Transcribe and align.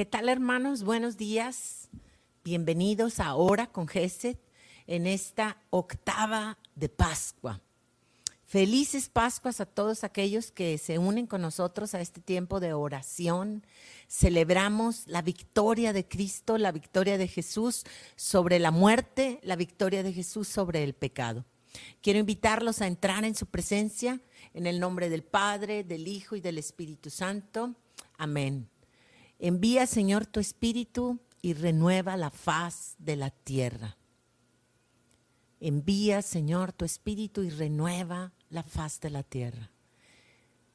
¿Qué 0.00 0.06
tal 0.06 0.30
hermanos? 0.30 0.82
Buenos 0.82 1.18
días. 1.18 1.90
Bienvenidos 2.42 3.20
ahora 3.20 3.66
con 3.66 3.86
Gesed 3.86 4.38
en 4.86 5.06
esta 5.06 5.58
octava 5.68 6.56
de 6.74 6.88
Pascua. 6.88 7.60
Felices 8.46 9.10
Pascuas 9.10 9.60
a 9.60 9.66
todos 9.66 10.02
aquellos 10.02 10.52
que 10.52 10.78
se 10.78 10.96
unen 10.96 11.26
con 11.26 11.42
nosotros 11.42 11.94
a 11.94 12.00
este 12.00 12.22
tiempo 12.22 12.60
de 12.60 12.72
oración. 12.72 13.62
Celebramos 14.08 15.06
la 15.06 15.20
victoria 15.20 15.92
de 15.92 16.08
Cristo, 16.08 16.56
la 16.56 16.72
victoria 16.72 17.18
de 17.18 17.28
Jesús 17.28 17.84
sobre 18.16 18.58
la 18.58 18.70
muerte, 18.70 19.38
la 19.42 19.56
victoria 19.56 20.02
de 20.02 20.14
Jesús 20.14 20.48
sobre 20.48 20.82
el 20.82 20.94
pecado. 20.94 21.44
Quiero 22.00 22.20
invitarlos 22.20 22.80
a 22.80 22.86
entrar 22.86 23.26
en 23.26 23.34
su 23.34 23.44
presencia 23.44 24.18
en 24.54 24.66
el 24.66 24.80
nombre 24.80 25.10
del 25.10 25.24
Padre, 25.24 25.84
del 25.84 26.08
Hijo 26.08 26.36
y 26.36 26.40
del 26.40 26.56
Espíritu 26.56 27.10
Santo. 27.10 27.74
Amén. 28.16 28.66
Envía, 29.42 29.86
Señor, 29.86 30.26
tu 30.26 30.38
Espíritu 30.38 31.18
y 31.40 31.54
renueva 31.54 32.18
la 32.18 32.30
faz 32.30 32.94
de 32.98 33.16
la 33.16 33.30
tierra. 33.30 33.96
Envía, 35.60 36.20
Señor, 36.20 36.72
tu 36.72 36.84
Espíritu 36.84 37.42
y 37.42 37.48
renueva 37.48 38.34
la 38.50 38.62
faz 38.62 39.00
de 39.00 39.08
la 39.08 39.22
tierra. 39.22 39.70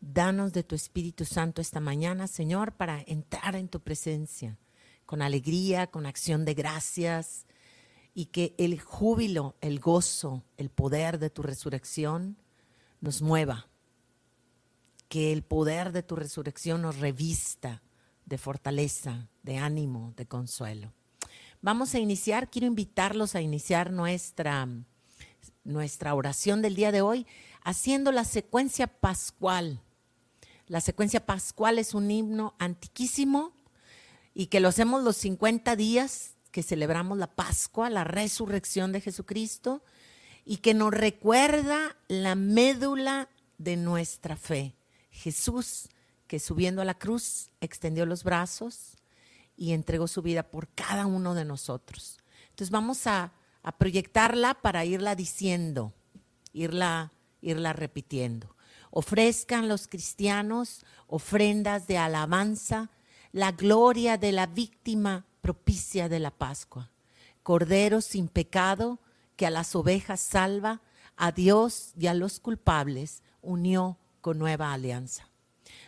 Danos 0.01 0.51
de 0.51 0.63
tu 0.63 0.73
Espíritu 0.73 1.25
Santo 1.25 1.61
esta 1.61 1.79
mañana, 1.79 2.25
Señor, 2.25 2.71
para 2.71 3.03
entrar 3.05 3.55
en 3.55 3.67
tu 3.67 3.81
presencia 3.81 4.57
con 5.05 5.21
alegría, 5.21 5.85
con 5.85 6.07
acción 6.07 6.43
de 6.43 6.55
gracias, 6.55 7.45
y 8.15 8.25
que 8.27 8.55
el 8.57 8.79
júbilo, 8.79 9.55
el 9.61 9.79
gozo, 9.79 10.43
el 10.57 10.71
poder 10.71 11.19
de 11.19 11.29
tu 11.29 11.43
resurrección 11.43 12.37
nos 12.99 13.21
mueva. 13.21 13.67
Que 15.07 15.31
el 15.31 15.43
poder 15.43 15.91
de 15.91 16.01
tu 16.01 16.15
resurrección 16.15 16.81
nos 16.81 16.97
revista 16.97 17.83
de 18.25 18.37
fortaleza, 18.37 19.27
de 19.43 19.57
ánimo, 19.57 20.13
de 20.17 20.25
consuelo. 20.25 20.93
Vamos 21.61 21.95
a 21.95 21.99
iniciar, 21.99 22.49
quiero 22.49 22.67
invitarlos 22.67 23.35
a 23.35 23.41
iniciar 23.41 23.91
nuestra, 23.91 24.67
nuestra 25.63 26.13
oración 26.13 26.61
del 26.61 26.75
día 26.75 26.91
de 26.91 27.01
hoy 27.01 27.25
haciendo 27.63 28.11
la 28.11 28.23
secuencia 28.23 28.87
pascual. 28.87 29.81
La 30.67 30.81
secuencia 30.81 31.25
pascual 31.25 31.79
es 31.79 31.93
un 31.93 32.09
himno 32.11 32.55
antiquísimo 32.59 33.53
y 34.33 34.47
que 34.47 34.59
lo 34.59 34.69
hacemos 34.69 35.03
los 35.03 35.17
50 35.17 35.75
días 35.75 36.35
que 36.51 36.63
celebramos 36.63 37.17
la 37.17 37.27
Pascua, 37.27 37.89
la 37.89 38.03
resurrección 38.03 38.91
de 38.91 39.01
Jesucristo 39.01 39.83
y 40.45 40.57
que 40.57 40.73
nos 40.73 40.93
recuerda 40.93 41.97
la 42.07 42.35
médula 42.35 43.29
de 43.57 43.75
nuestra 43.75 44.37
fe. 44.37 44.75
Jesús 45.09 45.89
subiendo 46.39 46.81
a 46.81 46.85
la 46.85 46.97
cruz 46.97 47.49
extendió 47.61 48.05
los 48.05 48.23
brazos 48.23 48.97
y 49.57 49.73
entregó 49.73 50.07
su 50.07 50.21
vida 50.21 50.43
por 50.43 50.67
cada 50.69 51.05
uno 51.05 51.33
de 51.33 51.45
nosotros. 51.45 52.19
Entonces 52.49 52.71
vamos 52.71 53.07
a, 53.07 53.33
proyectarla 53.79 54.53
para 54.53 54.85
irla 54.85 55.15
diciendo, 55.15 55.91
irla, 56.53 57.11
irla 57.41 57.73
repitiendo. 57.73 58.55
Ofrezcan 58.91 59.67
los 59.67 59.87
cristianos 59.87 60.85
ofrendas 61.07 61.87
de 61.87 61.97
alabanza, 61.97 62.91
la 63.31 63.51
gloria 63.51 64.17
de 64.17 64.31
la 64.31 64.45
víctima 64.45 65.25
propicia 65.41 66.09
de 66.09 66.19
la 66.19 66.29
Pascua. 66.29 66.91
Cordero 67.41 68.01
sin 68.01 68.27
pecado 68.27 68.99
que 69.35 69.47
a 69.47 69.49
las 69.49 69.75
ovejas 69.75 70.19
salva, 70.19 70.81
a 71.17 71.31
Dios 71.31 71.93
y 71.97 72.05
a 72.05 72.13
los 72.13 72.39
culpables 72.39 73.23
unió 73.41 73.97
con 74.21 74.37
nueva 74.37 74.73
alianza. 74.73 75.29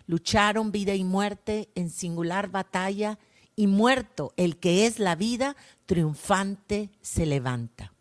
Lucharon 0.07 0.71
vida 0.71 0.95
y 0.95 1.03
muerte 1.03 1.69
en 1.75 1.89
singular 1.89 2.49
batalla 2.49 3.19
y 3.55 3.67
muerto 3.67 4.33
el 4.37 4.57
que 4.57 4.85
es 4.85 4.99
la 4.99 5.15
vida, 5.15 5.55
triunfante 5.85 6.89
se 7.01 7.25
levanta. 7.25 7.93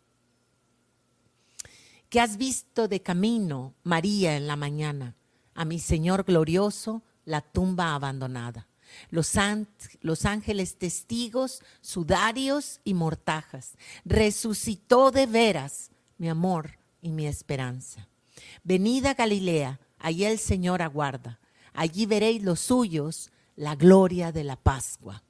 ¿Qué 2.09 2.21
has 2.21 2.37
visto 2.37 2.87
de 2.87 3.01
camino, 3.01 3.73
María, 3.83 4.37
en 4.37 4.47
la 4.47 4.55
mañana? 4.55 5.15
A 5.53 5.65
mi 5.65 5.79
Señor 5.79 6.23
glorioso, 6.23 7.03
la 7.25 7.41
tumba 7.41 7.93
abandonada. 7.93 8.67
Los, 9.09 9.35
ángeles 10.25 10.77
testigos, 10.77 11.61
sudarios 11.81 12.79
y 12.85 12.93
mortajas. 12.93 13.73
Resucitó 14.05 15.11
de 15.11 15.25
veras 15.25 15.91
mi 16.17 16.29
amor 16.29 16.77
y 17.01 17.11
mi 17.11 17.27
esperanza. 17.27 18.07
Venida 18.63 19.13
Galilea, 19.13 19.79
allí 19.99 20.23
el 20.23 20.39
Señor 20.39 20.81
aguarda. 20.81 21.39
Allí 21.77 22.07
veréis 22.07 22.41
los 22.41 22.59
suyos, 22.59 23.29
la 23.55 23.75
gloria 23.75 24.31
de 24.31 24.43
la 24.43 24.55
Pascua. 24.55 25.21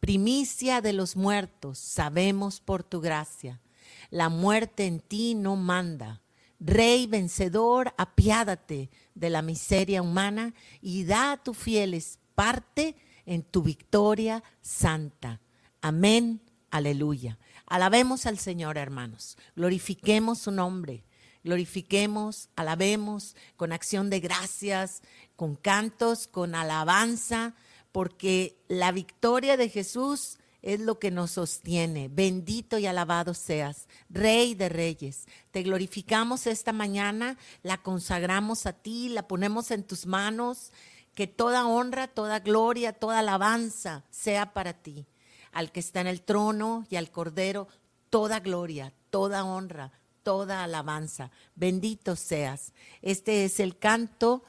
Primicia 0.00 0.82
de 0.82 0.92
los 0.92 1.16
muertos, 1.16 1.78
sabemos 1.78 2.60
por 2.60 2.82
tu 2.82 3.00
gracia, 3.00 3.62
la 4.10 4.28
muerte 4.28 4.84
en 4.84 5.00
ti 5.00 5.34
no 5.34 5.56
manda. 5.56 6.20
Rey 6.60 7.06
vencedor, 7.06 7.94
apiádate 7.96 8.90
de 9.14 9.30
la 9.30 9.40
miseria 9.40 10.02
humana 10.02 10.52
y 10.82 11.04
da 11.04 11.32
a 11.32 11.42
tus 11.42 11.56
fieles 11.56 12.18
parte 12.34 12.94
en 13.24 13.44
tu 13.44 13.62
victoria 13.62 14.44
santa. 14.60 15.40
Amén, 15.80 16.42
aleluya. 16.70 17.38
Alabemos 17.64 18.26
al 18.26 18.38
Señor, 18.38 18.76
hermanos. 18.76 19.38
Glorifiquemos 19.56 20.36
su 20.36 20.50
nombre 20.50 21.07
glorifiquemos, 21.44 22.48
alabemos 22.56 23.36
con 23.56 23.72
acción 23.72 24.10
de 24.10 24.20
gracias, 24.20 25.02
con 25.36 25.56
cantos, 25.56 26.26
con 26.26 26.54
alabanza, 26.54 27.54
porque 27.92 28.58
la 28.68 28.92
victoria 28.92 29.56
de 29.56 29.68
Jesús 29.68 30.38
es 30.62 30.80
lo 30.80 30.98
que 30.98 31.10
nos 31.10 31.32
sostiene. 31.32 32.08
Bendito 32.08 32.78
y 32.78 32.86
alabado 32.86 33.34
seas, 33.34 33.88
Rey 34.08 34.54
de 34.54 34.68
Reyes. 34.68 35.26
Te 35.50 35.62
glorificamos 35.62 36.46
esta 36.46 36.72
mañana, 36.72 37.38
la 37.62 37.78
consagramos 37.78 38.66
a 38.66 38.72
ti, 38.72 39.08
la 39.08 39.28
ponemos 39.28 39.70
en 39.70 39.84
tus 39.84 40.06
manos. 40.06 40.72
Que 41.14 41.26
toda 41.26 41.66
honra, 41.66 42.06
toda 42.06 42.38
gloria, 42.38 42.92
toda 42.92 43.20
alabanza 43.20 44.04
sea 44.10 44.52
para 44.52 44.72
ti. 44.72 45.06
Al 45.52 45.72
que 45.72 45.80
está 45.80 46.00
en 46.00 46.06
el 46.06 46.22
trono 46.22 46.86
y 46.90 46.96
al 46.96 47.10
Cordero, 47.10 47.66
toda 48.10 48.38
gloria, 48.38 48.92
toda 49.10 49.44
honra, 49.44 49.92
toda 50.22 50.64
alabanza. 50.64 51.30
Bendito 51.54 52.16
seas. 52.16 52.72
Este 53.02 53.44
es 53.44 53.60
el 53.60 53.78
canto 53.78 54.42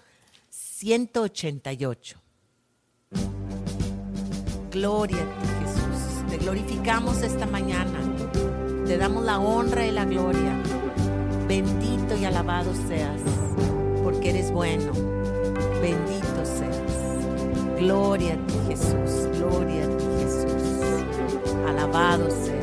188. 0.50 2.20
Gloria 4.72 5.18
a 5.18 5.42
ti, 5.42 5.48
Jesús. 5.64 6.30
Te 6.30 6.38
glorificamos 6.38 7.22
esta 7.22 7.46
mañana. 7.46 8.00
Te 8.86 8.98
damos 8.98 9.24
la 9.24 9.40
honra 9.40 9.86
y 9.86 9.92
la 9.92 10.06
gloria. 10.06 10.62
Bendito 11.48 12.16
y 12.16 12.26
alabado 12.26 12.72
seas, 12.88 13.22
porque 14.04 14.30
eres 14.30 14.52
bueno. 14.52 14.92
Bendito 15.82 16.46
seas. 16.46 17.80
Gloria 17.80 18.36
a 18.36 18.48
ti, 18.48 18.54
Jesús. 18.68 19.38
Gloria 19.38 19.86
a 19.86 19.98
ti, 19.98 20.06
Jesús. 20.20 20.64
Alabado 21.68 22.30
seas. 22.30 22.59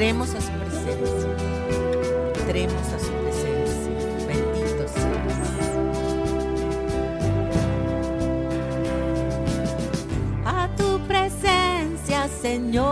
Entremos 0.00 0.32
a 0.32 0.40
su 0.40 0.52
presencia. 0.52 1.28
Entremos 2.38 2.86
a 2.92 2.98
su 3.00 3.10
presencia. 3.14 3.92
Bendito 4.28 4.86
seas. 4.86 5.38
A 10.44 10.68
tu 10.76 11.00
presencia, 11.08 12.28
Señor, 12.28 12.87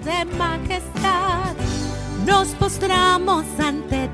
de 0.00 0.24
majestad, 0.36 1.54
nos 2.26 2.48
postramos 2.48 3.44
ante 3.58 4.09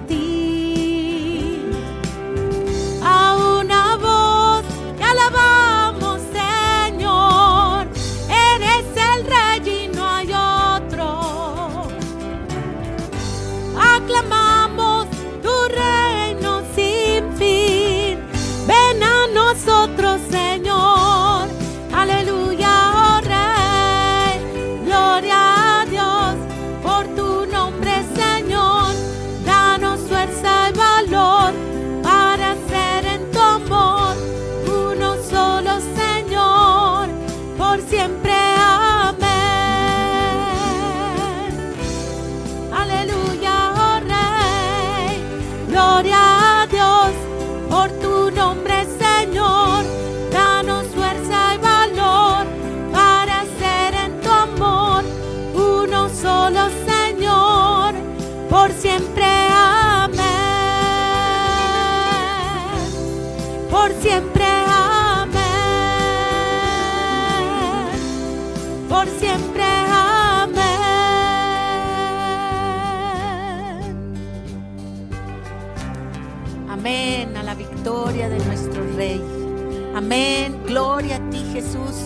Amén. 80.06 80.62
Gloria 80.64 81.16
a 81.16 81.30
ti, 81.30 81.44
Jesús. 81.52 81.96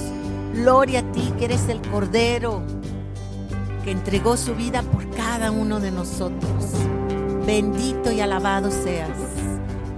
Gloria 0.54 1.00
a 1.00 1.12
ti, 1.12 1.34
que 1.38 1.44
eres 1.44 1.68
el 1.68 1.82
Cordero 1.82 2.62
que 3.84 3.90
entregó 3.90 4.38
su 4.38 4.54
vida 4.54 4.80
por 4.82 5.10
cada 5.10 5.50
uno 5.50 5.80
de 5.80 5.90
nosotros. 5.90 6.64
Bendito 7.44 8.10
y 8.10 8.22
alabado 8.22 8.70
seas. 8.70 9.10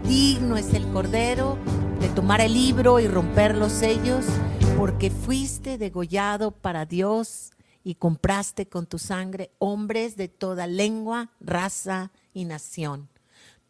Digno 0.02 0.56
es 0.56 0.74
el 0.74 0.88
Cordero 0.88 1.58
de 2.00 2.08
tomar 2.08 2.40
el 2.40 2.54
libro 2.54 2.98
y 2.98 3.06
romper 3.06 3.56
los 3.56 3.70
sellos, 3.70 4.24
porque 4.76 5.08
fuiste 5.08 5.78
degollado 5.78 6.50
para 6.50 6.86
Dios 6.86 7.52
y 7.84 7.94
compraste 7.94 8.66
con 8.66 8.86
tu 8.86 8.98
sangre 8.98 9.52
hombres 9.60 10.16
de 10.16 10.26
toda 10.26 10.66
lengua, 10.66 11.30
raza 11.38 12.10
y 12.34 12.46
nación. 12.46 13.11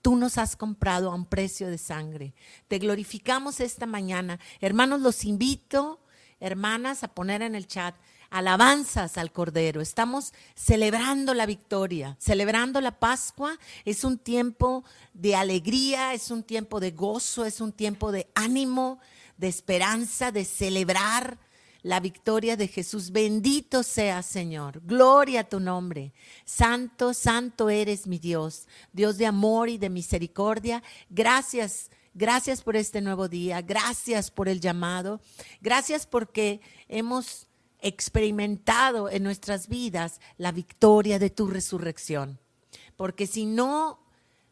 Tú 0.02 0.16
nos 0.16 0.36
has 0.36 0.56
comprado 0.56 1.10
a 1.10 1.14
un 1.14 1.24
precio 1.24 1.68
de 1.68 1.78
sangre. 1.78 2.34
Te 2.68 2.78
glorificamos 2.78 3.60
esta 3.60 3.86
mañana. 3.86 4.40
Hermanos, 4.60 5.00
los 5.00 5.24
invito, 5.24 6.00
hermanas, 6.40 7.04
a 7.04 7.08
poner 7.08 7.40
en 7.40 7.54
el 7.54 7.68
chat 7.68 7.94
alabanzas 8.32 9.18
al 9.18 9.30
Cordero. 9.30 9.80
Estamos 9.80 10.32
celebrando 10.54 11.34
la 11.34 11.46
victoria, 11.46 12.16
celebrando 12.18 12.80
la 12.80 12.98
Pascua. 12.98 13.56
Es 13.84 14.04
un 14.04 14.18
tiempo 14.18 14.84
de 15.12 15.36
alegría, 15.36 16.14
es 16.14 16.30
un 16.30 16.42
tiempo 16.42 16.80
de 16.80 16.90
gozo, 16.90 17.44
es 17.44 17.60
un 17.60 17.72
tiempo 17.72 18.10
de 18.10 18.28
ánimo, 18.34 18.98
de 19.36 19.48
esperanza, 19.48 20.32
de 20.32 20.44
celebrar 20.44 21.38
la 21.82 22.00
victoria 22.00 22.56
de 22.56 22.68
Jesús. 22.68 23.10
Bendito 23.10 23.82
sea, 23.82 24.22
Señor. 24.22 24.80
Gloria 24.84 25.40
a 25.40 25.44
tu 25.44 25.60
nombre. 25.60 26.12
Santo, 26.44 27.14
santo 27.14 27.70
eres 27.70 28.06
mi 28.06 28.18
Dios, 28.18 28.66
Dios 28.92 29.18
de 29.18 29.26
amor 29.26 29.68
y 29.68 29.78
de 29.78 29.90
misericordia. 29.90 30.82
Gracias. 31.10 31.90
Gracias 32.14 32.60
por 32.62 32.76
este 32.76 33.00
nuevo 33.00 33.26
día, 33.26 33.62
gracias 33.62 34.30
por 34.30 34.46
el 34.46 34.60
llamado, 34.60 35.22
gracias 35.62 36.06
porque 36.06 36.60
hemos 36.86 37.46
experimentado 37.80 39.08
en 39.08 39.22
nuestras 39.22 39.66
vidas 39.66 40.20
la 40.36 40.52
victoria 40.52 41.18
de 41.18 41.30
tu 41.30 41.46
resurrección. 41.46 42.38
Porque 42.96 43.26
si 43.26 43.46
no, 43.46 43.98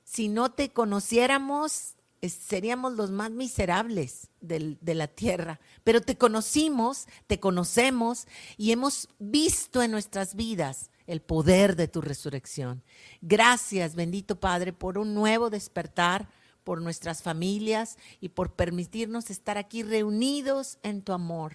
si 0.04 0.28
no 0.28 0.50
te 0.52 0.70
conociéramos, 0.70 1.96
seríamos 2.28 2.94
los 2.94 3.10
más 3.10 3.30
miserables 3.30 4.28
del- 4.40 4.78
de 4.80 4.94
la 4.94 5.08
tierra. 5.08 5.60
Pero 5.84 6.00
te 6.02 6.18
conocimos, 6.18 7.06
te 7.26 7.40
conocemos 7.40 8.26
y 8.56 8.72
hemos 8.72 9.08
visto 9.18 9.82
en 9.82 9.90
nuestras 9.90 10.34
vidas 10.34 10.90
el 11.06 11.22
poder 11.22 11.76
de 11.76 11.88
tu 11.88 12.00
resurrección. 12.00 12.82
Gracias, 13.22 13.94
bendito 13.94 14.38
Padre, 14.38 14.72
por 14.72 14.98
un 14.98 15.14
nuevo 15.14 15.50
despertar, 15.50 16.28
por 16.62 16.82
nuestras 16.82 17.22
familias 17.22 17.96
y 18.20 18.28
por 18.28 18.54
permitirnos 18.54 19.30
estar 19.30 19.56
aquí 19.56 19.82
reunidos 19.82 20.78
en 20.82 21.02
tu 21.02 21.12
amor. 21.12 21.54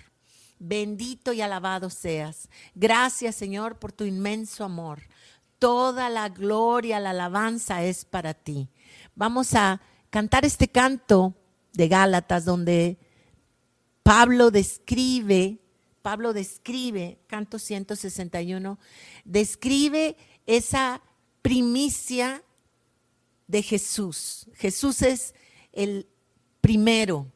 Bendito 0.58 1.32
y 1.32 1.42
alabado 1.42 1.90
seas. 1.90 2.50
Gracias, 2.74 3.36
Señor, 3.36 3.78
por 3.78 3.92
tu 3.92 4.04
inmenso 4.06 4.64
amor. 4.64 5.04
Toda 5.60 6.10
la 6.10 6.30
gloria, 6.30 7.00
la 7.00 7.12
alabanza 7.12 7.84
es 7.84 8.04
para 8.04 8.34
ti. 8.34 8.70
Vamos 9.16 9.54
a 9.54 9.82
cantar 10.16 10.46
este 10.46 10.70
canto 10.70 11.36
de 11.74 11.90
Gálatas 11.90 12.46
donde 12.46 12.98
Pablo 14.02 14.50
describe, 14.50 15.60
Pablo 16.02 16.32
describe, 16.32 17.20
canto 17.28 17.60
161, 17.60 18.80
describe 19.26 20.16
esa 20.46 21.02
primicia 21.42 22.42
de 23.48 23.62
Jesús. 23.62 24.48
Jesús 24.54 25.02
es 25.02 25.36
el 25.74 26.08
primero. 26.62 27.30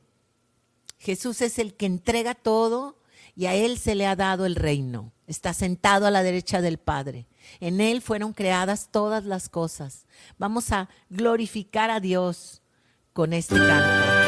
Jesús 1.00 1.42
es 1.42 1.60
el 1.60 1.74
que 1.74 1.86
entrega 1.86 2.34
todo 2.34 2.98
y 3.36 3.48
a 3.48 3.56
Él 3.56 3.78
se 3.78 3.94
le 3.94 4.08
ha 4.08 4.16
dado 4.16 4.46
el 4.46 4.56
reino. 4.56 5.12
Está 5.28 5.54
sentado 5.54 6.08
a 6.08 6.12
la 6.12 6.24
derecha 6.24 6.62
del 6.62 6.78
Padre. 6.78 7.28
En 7.60 7.82
Él 7.82 8.02
fueron 8.02 8.32
creadas 8.32 8.88
todas 8.90 9.26
las 9.26 9.50
cosas. 9.50 10.08
Vamos 10.38 10.72
a 10.72 10.88
glorificar 11.10 11.90
a 11.90 12.00
Dios 12.00 12.59
con 13.20 13.34
este 13.34 13.58
canto. 13.58 14.19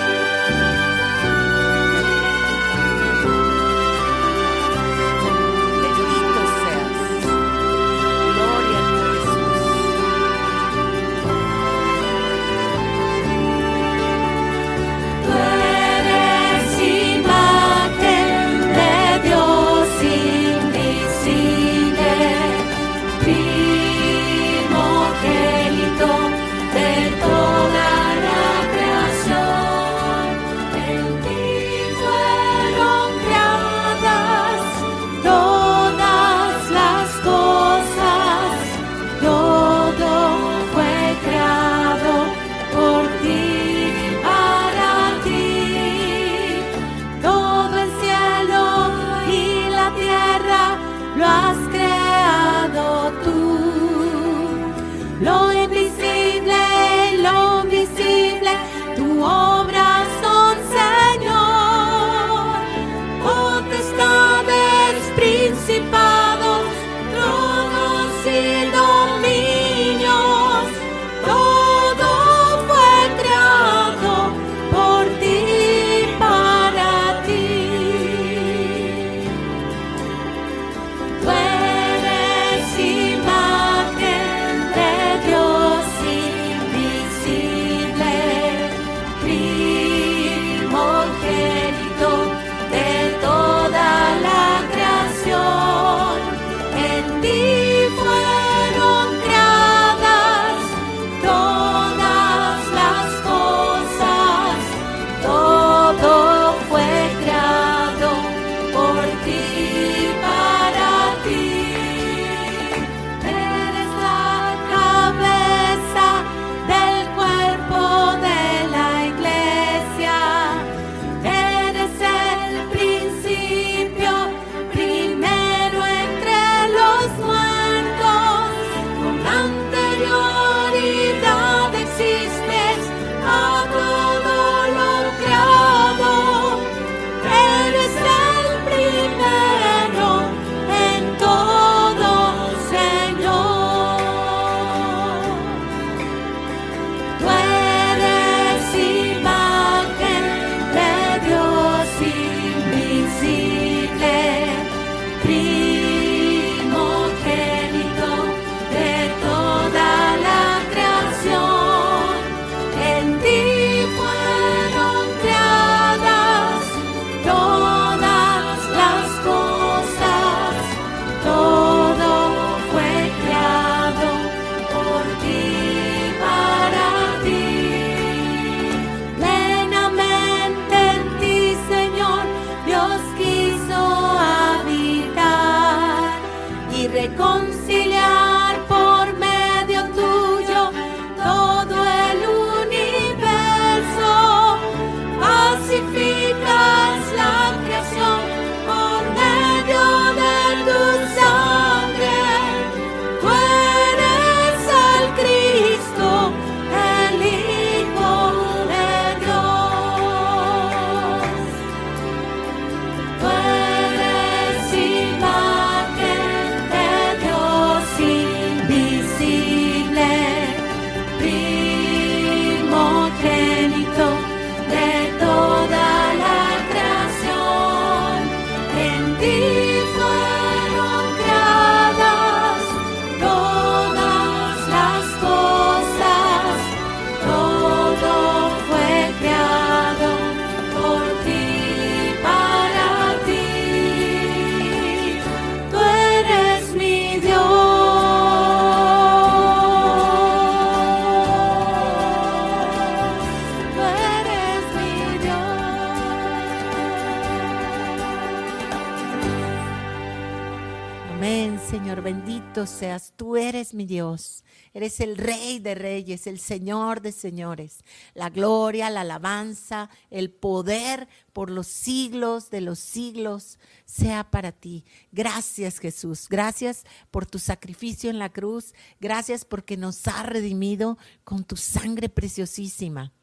Seas. 262.53 263.13
Tú 263.15 263.37
eres 263.37 263.73
mi 263.73 263.85
Dios. 263.85 264.43
Eres 264.73 264.99
el 264.99 265.17
Rey 265.17 265.59
de 265.59 265.73
Reyes, 265.73 266.27
el 266.27 266.39
Señor 266.39 267.01
de 267.01 267.11
Señores. 267.11 267.83
La 268.13 268.29
gloria, 268.29 268.89
la 268.89 269.01
alabanza, 269.01 269.89
el 270.09 270.31
poder 270.31 271.07
por 271.33 271.49
los 271.49 271.67
siglos 271.67 272.49
de 272.49 272.61
los 272.61 272.79
siglos 272.79 273.57
sea 273.85 274.29
para 274.29 274.51
ti. 274.51 274.83
Gracias, 275.11 275.79
Jesús. 275.79 276.27
Gracias 276.29 276.83
por 277.09 277.25
tu 277.25 277.39
sacrificio 277.39 278.09
en 278.09 278.19
la 278.19 278.29
cruz. 278.29 278.73
Gracias 278.99 279.45
porque 279.45 279.77
nos 279.77 280.05
has 280.07 280.25
redimido 280.25 280.97
con 281.23 281.45
tu 281.45 281.55
sangre 281.55 282.09
preciosísima 282.09 283.13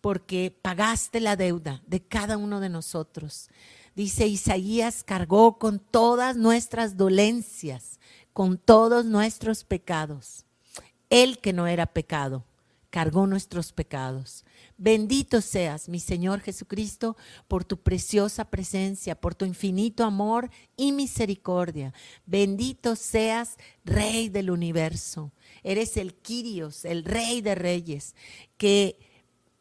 porque 0.00 0.56
pagaste 0.62 1.18
la 1.18 1.34
deuda 1.34 1.82
de 1.86 2.00
cada 2.00 2.36
uno 2.36 2.60
de 2.60 2.68
nosotros. 2.68 3.48
Dice 3.96 4.26
Isaías, 4.26 5.02
cargó 5.02 5.58
con 5.58 5.78
todas 5.78 6.36
nuestras 6.36 6.96
dolencias, 6.98 7.95
con 8.36 8.58
todos 8.58 9.06
nuestros 9.06 9.64
pecados. 9.64 10.44
Él 11.08 11.38
que 11.38 11.54
no 11.54 11.66
era 11.66 11.86
pecado, 11.86 12.44
cargó 12.90 13.26
nuestros 13.26 13.72
pecados. 13.72 14.44
Bendito 14.76 15.40
seas, 15.40 15.88
mi 15.88 16.00
Señor 16.00 16.40
Jesucristo, 16.40 17.16
por 17.48 17.64
tu 17.64 17.78
preciosa 17.78 18.44
presencia, 18.44 19.18
por 19.18 19.34
tu 19.34 19.46
infinito 19.46 20.04
amor 20.04 20.50
y 20.76 20.92
misericordia. 20.92 21.94
Bendito 22.26 22.94
seas, 22.94 23.56
Rey 23.86 24.28
del 24.28 24.50
universo. 24.50 25.32
Eres 25.62 25.96
el 25.96 26.12
Quirios, 26.12 26.84
el 26.84 27.04
Rey 27.04 27.40
de 27.40 27.54
Reyes, 27.54 28.14
que 28.58 28.98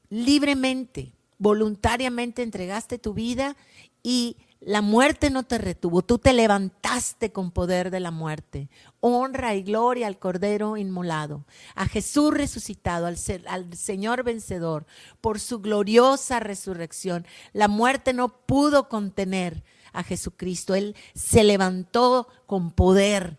libremente, 0.09 1.13
voluntariamente 1.37 2.43
entregaste 2.43 2.99
tu 2.99 3.13
vida 3.13 3.55
y 4.03 4.35
la 4.65 4.81
muerte 4.81 5.29
no 5.29 5.43
te 5.43 5.59
retuvo, 5.59 6.01
tú 6.01 6.17
te 6.17 6.33
levantaste 6.33 7.31
con 7.31 7.51
poder 7.51 7.91
de 7.91 7.99
la 7.99 8.09
muerte. 8.09 8.67
Honra 8.99 9.53
y 9.53 9.61
gloria 9.61 10.07
al 10.07 10.17
Cordero 10.17 10.75
inmolado, 10.75 11.45
a 11.75 11.85
Jesús 11.87 12.33
resucitado, 12.33 13.05
al, 13.05 13.17
se- 13.17 13.43
al 13.47 13.71
Señor 13.75 14.23
vencedor, 14.23 14.87
por 15.21 15.39
su 15.39 15.59
gloriosa 15.59 16.39
resurrección. 16.39 17.27
La 17.53 17.67
muerte 17.67 18.11
no 18.13 18.29
pudo 18.47 18.89
contener 18.89 19.63
a 19.93 20.01
Jesucristo, 20.01 20.73
Él 20.73 20.95
se 21.13 21.43
levantó 21.43 22.27
con 22.47 22.71
poder 22.71 23.37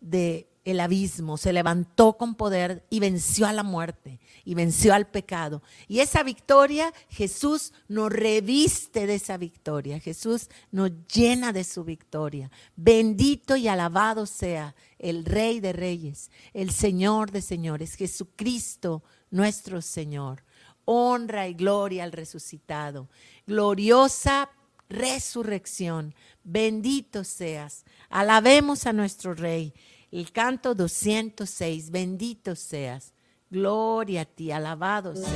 de 0.00 0.48
el 0.64 0.78
abismo, 0.78 1.38
se 1.38 1.52
levantó 1.52 2.16
con 2.18 2.36
poder 2.36 2.84
y 2.88 3.00
venció 3.00 3.46
a 3.48 3.52
la 3.52 3.62
muerte 3.64 4.20
y 4.48 4.54
venció 4.54 4.94
al 4.94 5.06
pecado. 5.06 5.62
Y 5.88 6.00
esa 6.00 6.22
victoria, 6.22 6.94
Jesús 7.10 7.74
nos 7.86 8.10
reviste 8.10 9.06
de 9.06 9.16
esa 9.16 9.36
victoria. 9.36 10.00
Jesús 10.00 10.48
nos 10.70 10.90
llena 11.12 11.52
de 11.52 11.64
su 11.64 11.84
victoria. 11.84 12.50
Bendito 12.74 13.56
y 13.56 13.68
alabado 13.68 14.24
sea 14.24 14.74
el 14.98 15.26
Rey 15.26 15.60
de 15.60 15.74
Reyes, 15.74 16.30
el 16.54 16.70
Señor 16.70 17.30
de 17.30 17.42
Señores, 17.42 17.92
Jesucristo 17.92 19.02
nuestro 19.30 19.82
Señor. 19.82 20.44
Honra 20.86 21.46
y 21.46 21.52
gloria 21.52 22.04
al 22.04 22.12
resucitado. 22.12 23.10
Gloriosa 23.46 24.48
resurrección. 24.88 26.14
Bendito 26.42 27.22
seas. 27.22 27.84
Alabemos 28.08 28.86
a 28.86 28.94
nuestro 28.94 29.34
Rey. 29.34 29.74
El 30.10 30.32
canto 30.32 30.74
206. 30.74 31.90
Bendito 31.90 32.56
seas. 32.56 33.12
Gloria 33.50 34.22
a 34.22 34.24
ti. 34.26 34.52
Alabado 34.52 35.14
seas. 35.14 35.28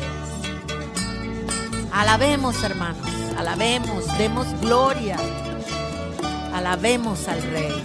Alabemos, 1.92 2.62
hermanos. 2.62 3.08
Alabemos. 3.38 4.06
Demos 4.18 4.46
gloria. 4.60 5.16
Alabemos 6.52 7.26
al 7.28 7.42
Rey. 7.42 7.82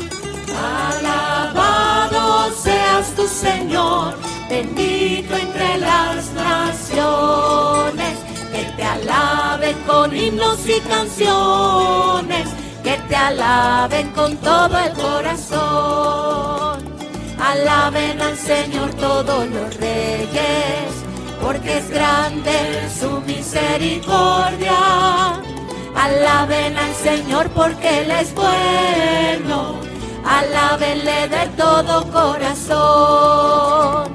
Alabado 0.97 2.51
seas 2.51 3.15
tu 3.15 3.25
Señor, 3.27 4.15
bendito 4.49 5.35
entre 5.35 5.77
las 5.77 6.31
naciones, 6.33 8.17
que 8.51 8.63
te 8.75 8.83
alaben 8.83 9.77
con 9.85 10.15
himnos 10.15 10.67
y 10.67 10.81
canciones, 10.81 12.49
que 12.83 12.97
te 13.07 13.15
alaben 13.15 14.09
con 14.11 14.35
todo 14.37 14.77
el 14.77 14.93
corazón. 14.93 16.76
Alaben 17.39 18.21
al 18.21 18.37
Señor 18.37 18.93
todos 18.93 19.47
los 19.47 19.75
reyes, 19.77 20.91
porque 21.41 21.77
es 21.77 21.89
grande 21.89 22.89
su 22.99 23.21
misericordia. 23.21 25.39
Alaben 25.95 26.77
al 26.77 26.93
Señor 26.95 27.49
porque 27.49 28.01
Él 28.01 28.11
es 28.11 28.33
bueno. 28.33 29.75
Alábenle 30.25 31.27
de 31.29 31.47
todo 31.57 32.05
corazón. 32.11 34.13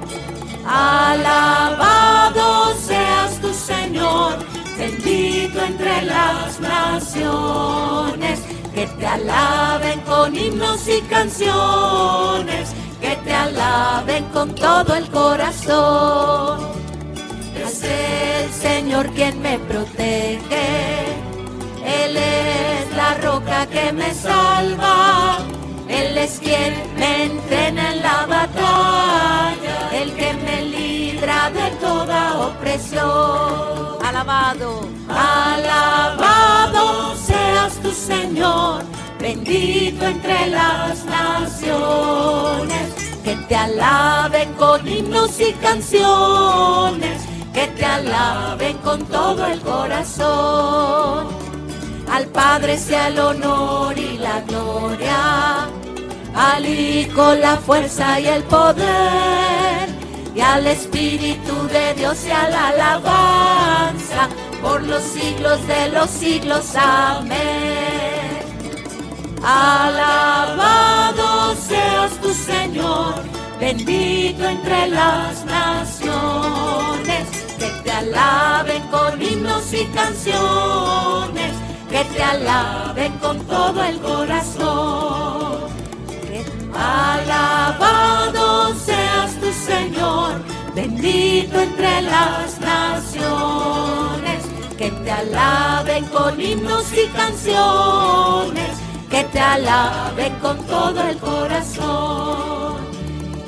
Alabado 0.67 2.75
seas 2.75 3.41
tu 3.41 3.53
Señor, 3.53 4.39
bendito 4.79 5.61
entre 5.65 6.03
las 6.03 6.61
naciones. 6.61 8.41
Que 8.75 8.87
te 8.87 9.07
alaben 9.07 10.01
con 10.01 10.35
himnos 10.35 10.89
y 10.89 11.03
canciones, 11.03 12.73
que 13.03 13.17
te 13.17 13.35
alaben 13.35 14.25
con 14.27 14.55
todo 14.55 14.95
el 14.95 15.11
corazón. 15.11 16.61
Es 17.67 17.83
el 17.83 18.51
Señor 18.51 19.11
quien 19.11 19.43
me 19.43 19.59
protege. 19.59 20.69
Él 21.85 22.17
es 22.17 22.97
la 22.97 23.15
roca 23.15 23.67
que 23.67 23.93
me 23.93 24.15
salva. 24.15 25.39
Él 25.89 26.17
es 26.17 26.39
quien 26.39 26.73
me 26.97 27.25
entrena 27.25 27.93
en 27.93 28.03
la 28.03 28.27
batalla. 28.27 29.77
El 29.93 30.15
que 30.15 30.33
me 30.45 30.63
libra 30.63 31.51
de 31.51 31.71
toda 31.87 32.21
opresión. 32.49 33.99
Alabado. 34.09 34.71
Alabado 35.09 36.83
seas 37.17 37.75
tu 37.83 37.91
Señor, 37.91 38.83
bendito 39.23 40.05
entre 40.05 40.49
las 40.49 41.05
naciones, 41.05 42.89
que 43.23 43.37
te 43.49 43.55
alaben 43.55 44.53
con 44.55 44.87
himnos 44.87 45.39
y 45.41 45.53
canciones, 45.53 47.23
que 47.55 47.69
te 47.69 47.85
alaben 47.85 48.77
con 48.79 49.05
todo 49.07 49.47
el 49.47 49.61
corazón. 49.61 51.29
Al 52.11 52.27
Padre 52.27 52.77
sea 52.77 53.09
el 53.09 53.19
honor 53.21 53.97
y 53.97 54.19
la 54.19 54.41
gloria, 54.41 55.69
al 56.35 56.67
Hijo 56.67 57.35
la 57.37 57.57
fuerza 57.59 58.19
y 58.19 58.27
el 58.27 58.43
poder, 58.43 59.89
y 60.35 60.41
al 60.41 60.67
Espíritu 60.67 61.69
de 61.69 61.95
Dios 61.95 62.19
sea 62.19 62.51
la 62.51 62.69
alabanza 62.69 64.29
por 64.61 64.83
los 64.83 65.03
siglos 65.03 65.65
de 65.69 65.89
los 65.91 66.11
siglos. 66.11 66.75
Amén. 66.75 67.92
Alabado 69.45 71.57
seas 71.57 72.13
tu 72.21 72.33
bendito 73.59 74.45
entre 74.45 74.87
las 74.89 75.45
naciones, 75.45 77.27
que 77.59 77.67
te 77.83 77.91
alaben 77.91 78.87
con 78.89 79.21
himnos 79.21 79.73
y 79.73 79.85
canciones, 79.87 81.55
que 81.91 82.05
te 82.05 82.23
alaben 82.23 83.19
con 83.19 83.41
todo 83.47 83.83
el 83.85 83.99
corazón. 84.01 85.73
Alabado 86.75 88.75
seas 88.75 89.35
tu 89.41 89.53
Señor, 89.53 90.41
bendito 90.75 91.61
entre 91.61 92.03
las 92.03 92.61
naciones, 92.61 94.45
que 94.77 94.91
te 94.91 95.11
alaben 95.11 96.05
con 96.07 96.41
himnos 96.41 96.93
y 96.93 97.07
canciones, 97.09 98.82
que 99.13 99.25
te 99.25 99.39
alaben 99.39 100.35
con 100.41 100.67
todo 100.67 101.09
el 101.09 101.19
corazón 101.19 102.43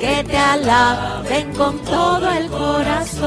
que 0.04 0.22
te 0.24 0.36
alaben 0.36 1.54
con 1.54 1.82
todo 1.82 2.30
el 2.30 2.50
corazón. 2.50 3.24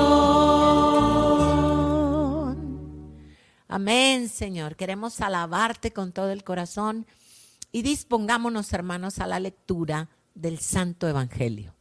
Amén, 3.67 4.29
Señor. 4.29 4.75
Queremos 4.75 5.19
alabarte 5.21 5.91
con 5.91 6.11
todo 6.11 6.29
el 6.29 6.43
corazón 6.43 7.07
y 7.71 7.81
dispongámonos, 7.81 8.71
hermanos, 8.73 9.17
a 9.19 9.25
la 9.25 9.39
lectura 9.39 10.09
del 10.35 10.59
Santo 10.59 11.07
Evangelio. 11.07 11.73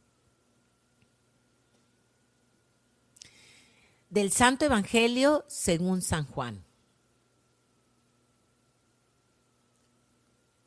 Del 4.09 4.31
Santo 4.31 4.65
Evangelio 4.65 5.45
según 5.47 6.01
San 6.01 6.25
Juan. 6.25 6.66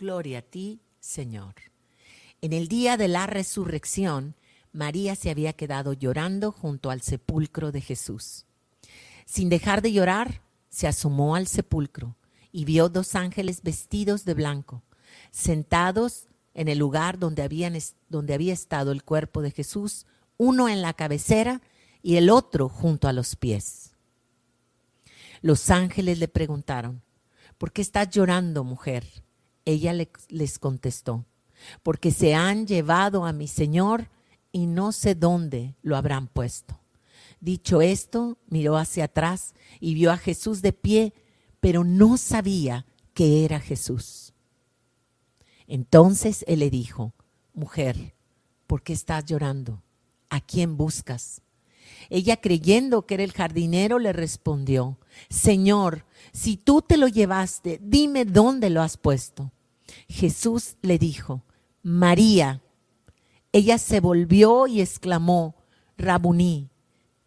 Gloria 0.01 0.39
a 0.39 0.43
ti, 0.43 0.81
Señor. 0.99 1.57
En 2.41 2.55
el 2.55 2.69
día 2.69 2.97
de 2.97 3.07
la 3.07 3.27
resurrección, 3.27 4.35
María 4.73 5.15
se 5.15 5.29
había 5.29 5.53
quedado 5.53 5.93
llorando 5.93 6.53
junto 6.53 6.89
al 6.91 7.03
sepulcro 7.03 7.71
de 7.71 7.83
Jesús. 7.83 8.47
Sin 9.27 9.51
dejar 9.51 9.83
de 9.83 9.93
llorar, 9.93 10.41
se 10.71 10.89
asomó 10.89 11.35
al 11.35 11.47
sepulcro 11.47 12.17
y 12.51 12.65
vio 12.65 12.89
dos 12.89 13.15
ángeles 13.15 13.63
vestidos 13.63 14.25
de 14.25 14.33
blanco, 14.33 14.83
sentados 15.33 16.29
en 16.55 16.69
el 16.69 16.79
lugar 16.79 17.19
donde, 17.19 17.43
habían, 17.43 17.77
donde 18.09 18.33
había 18.33 18.55
estado 18.55 18.93
el 18.93 19.05
cuerpo 19.05 19.43
de 19.43 19.51
Jesús, 19.51 20.07
uno 20.39 20.71
en 20.71 20.81
la 20.81 20.95
cabecera 20.95 21.61
y 22.03 22.17
el 22.17 22.31
otro 22.31 22.71
junto 22.71 23.07
a 23.07 23.13
los 23.13 23.37
pies. 23.37 23.93
Los 25.43 25.69
ángeles 25.69 26.19
le 26.19 26.29
preguntaron, 26.29 27.03
¿por 27.59 27.71
qué 27.71 27.83
estás 27.83 28.09
llorando, 28.09 28.65
mujer? 28.65 29.05
Ella 29.64 29.92
les 30.29 30.59
contestó, 30.59 31.25
porque 31.83 32.11
se 32.11 32.35
han 32.35 32.66
llevado 32.66 33.25
a 33.25 33.33
mi 33.33 33.46
Señor 33.46 34.09
y 34.53 34.66
no 34.66 34.92
sé 34.92 35.14
dónde 35.14 35.75
lo 35.83 35.96
habrán 35.96 36.27
puesto. 36.27 36.79
Dicho 37.40 37.81
esto, 37.81 38.38
miró 38.49 38.77
hacia 38.77 39.05
atrás 39.05 39.55
y 39.81 39.94
vio 39.94 40.12
a 40.12 40.18
Jesús 40.18 40.61
de 40.61 40.73
pie, 40.73 41.14
pero 41.61 41.85
no 41.85 42.16
sabía 42.16 42.87
que 43.14 43.44
era 43.44 43.61
Jesús. 43.61 44.35
Entonces 45.66 46.44
él 46.49 46.59
le 46.61 46.70
dijo, 46.70 47.14
mujer, 47.55 48.14
¿por 48.66 48.83
qué 48.83 48.92
estás 48.92 49.25
llorando? 49.25 49.83
¿A 50.29 50.40
quién 50.40 50.77
buscas? 50.77 51.42
Ella 52.09 52.37
creyendo 52.37 53.07
que 53.07 53.14
era 53.14 53.23
el 53.23 53.33
jardinero 53.33 53.99
le 53.99 54.12
respondió, 54.12 54.99
Señor, 55.29 56.05
si 56.33 56.57
tú 56.57 56.83
te 56.83 56.97
lo 56.97 57.09
llevaste, 57.09 57.79
dime 57.83 58.25
dónde 58.25 58.71
lo 58.71 58.83
has 58.83 58.97
puesto. 58.97 59.53
Jesús 60.09 60.77
le 60.83 60.99
dijo, 60.99 61.45
María. 61.83 62.62
Ella 63.53 63.79
se 63.79 64.01
volvió 64.01 64.66
y 64.66 64.81
exclamó, 64.81 65.57
Rabuní, 65.97 66.71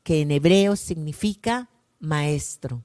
que 0.04 0.22
en 0.22 0.32
hebreo 0.32 0.76
significa 0.76 1.70
maestro. 2.00 2.84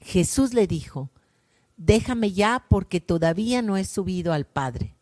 Jesús 0.00 0.54
le 0.54 0.66
dijo, 0.66 1.10
déjame 1.76 2.32
ya 2.32 2.66
porque 2.68 3.00
todavía 3.00 3.62
no 3.62 3.76
he 3.76 3.84
subido 3.84 4.32
al 4.32 4.46
Padre. 4.46 4.96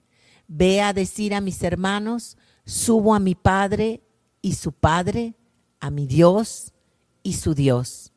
Ve 0.47 0.81
a 0.81 0.93
decir 0.93 1.35
a 1.35 1.41
mis 1.41 1.63
hermanos, 1.63 2.37
subo 2.65 3.15
a 3.15 3.21
mi 3.21 3.35
Padre 3.35 4.03
y 4.43 4.55
su 4.55 4.73
Padre, 4.73 5.35
a 5.81 5.91
mi 5.91 6.07
Dios 6.07 6.73
y 7.23 7.35
su 7.35 7.55
Dios. 7.55 8.13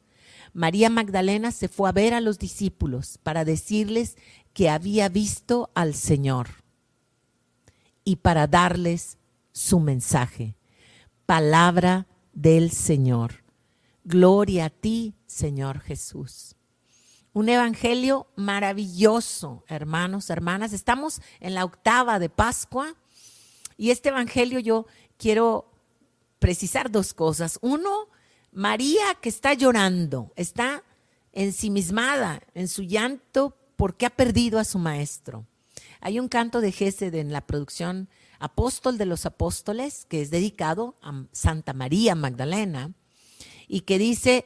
María 0.53 0.89
Magdalena 0.89 1.51
se 1.51 1.67
fue 1.67 1.89
a 1.89 1.93
ver 1.93 2.13
a 2.13 2.21
los 2.21 2.37
discípulos 2.37 3.17
para 3.21 3.45
decirles 3.45 4.17
que 4.53 4.69
había 4.69 5.09
visto 5.09 5.69
al 5.75 5.95
Señor 5.95 6.47
y 8.03 8.17
para 8.17 8.47
darles 8.47 9.17
su 9.53 9.79
mensaje. 9.79 10.57
Palabra 11.25 12.07
del 12.33 12.71
Señor. 12.71 13.43
Gloria 14.03 14.65
a 14.65 14.69
ti, 14.69 15.13
Señor 15.25 15.79
Jesús. 15.79 16.55
Un 17.33 17.47
evangelio 17.47 18.27
maravilloso, 18.35 19.63
hermanos, 19.67 20.29
hermanas. 20.29 20.73
Estamos 20.73 21.21
en 21.39 21.53
la 21.53 21.63
octava 21.63 22.19
de 22.19 22.29
Pascua 22.29 22.95
y 23.77 23.91
este 23.91 24.09
evangelio 24.09 24.59
yo 24.59 24.85
quiero 25.17 25.70
precisar 26.41 26.89
dos 26.89 27.13
cosas. 27.13 27.59
Uno, 27.61 28.07
María 28.51 29.15
que 29.21 29.29
está 29.29 29.53
llorando, 29.53 30.33
está 30.35 30.83
ensimismada 31.33 32.41
en 32.55 32.67
su 32.67 32.81
llanto 32.81 33.55
porque 33.77 34.07
ha 34.07 34.09
perdido 34.09 34.57
a 34.57 34.65
su 34.65 34.79
maestro. 34.79 35.45
Hay 36.01 36.19
un 36.19 36.27
canto 36.27 36.59
de 36.59 36.71
Gesed 36.71 37.13
en 37.13 37.31
la 37.31 37.45
producción 37.45 38.09
Apóstol 38.39 38.97
de 38.97 39.05
los 39.05 39.27
Apóstoles, 39.27 40.07
que 40.09 40.23
es 40.23 40.31
dedicado 40.31 40.97
a 41.03 41.25
Santa 41.31 41.73
María 41.73 42.15
Magdalena, 42.15 42.91
y 43.67 43.81
que 43.81 43.99
dice, 43.99 44.45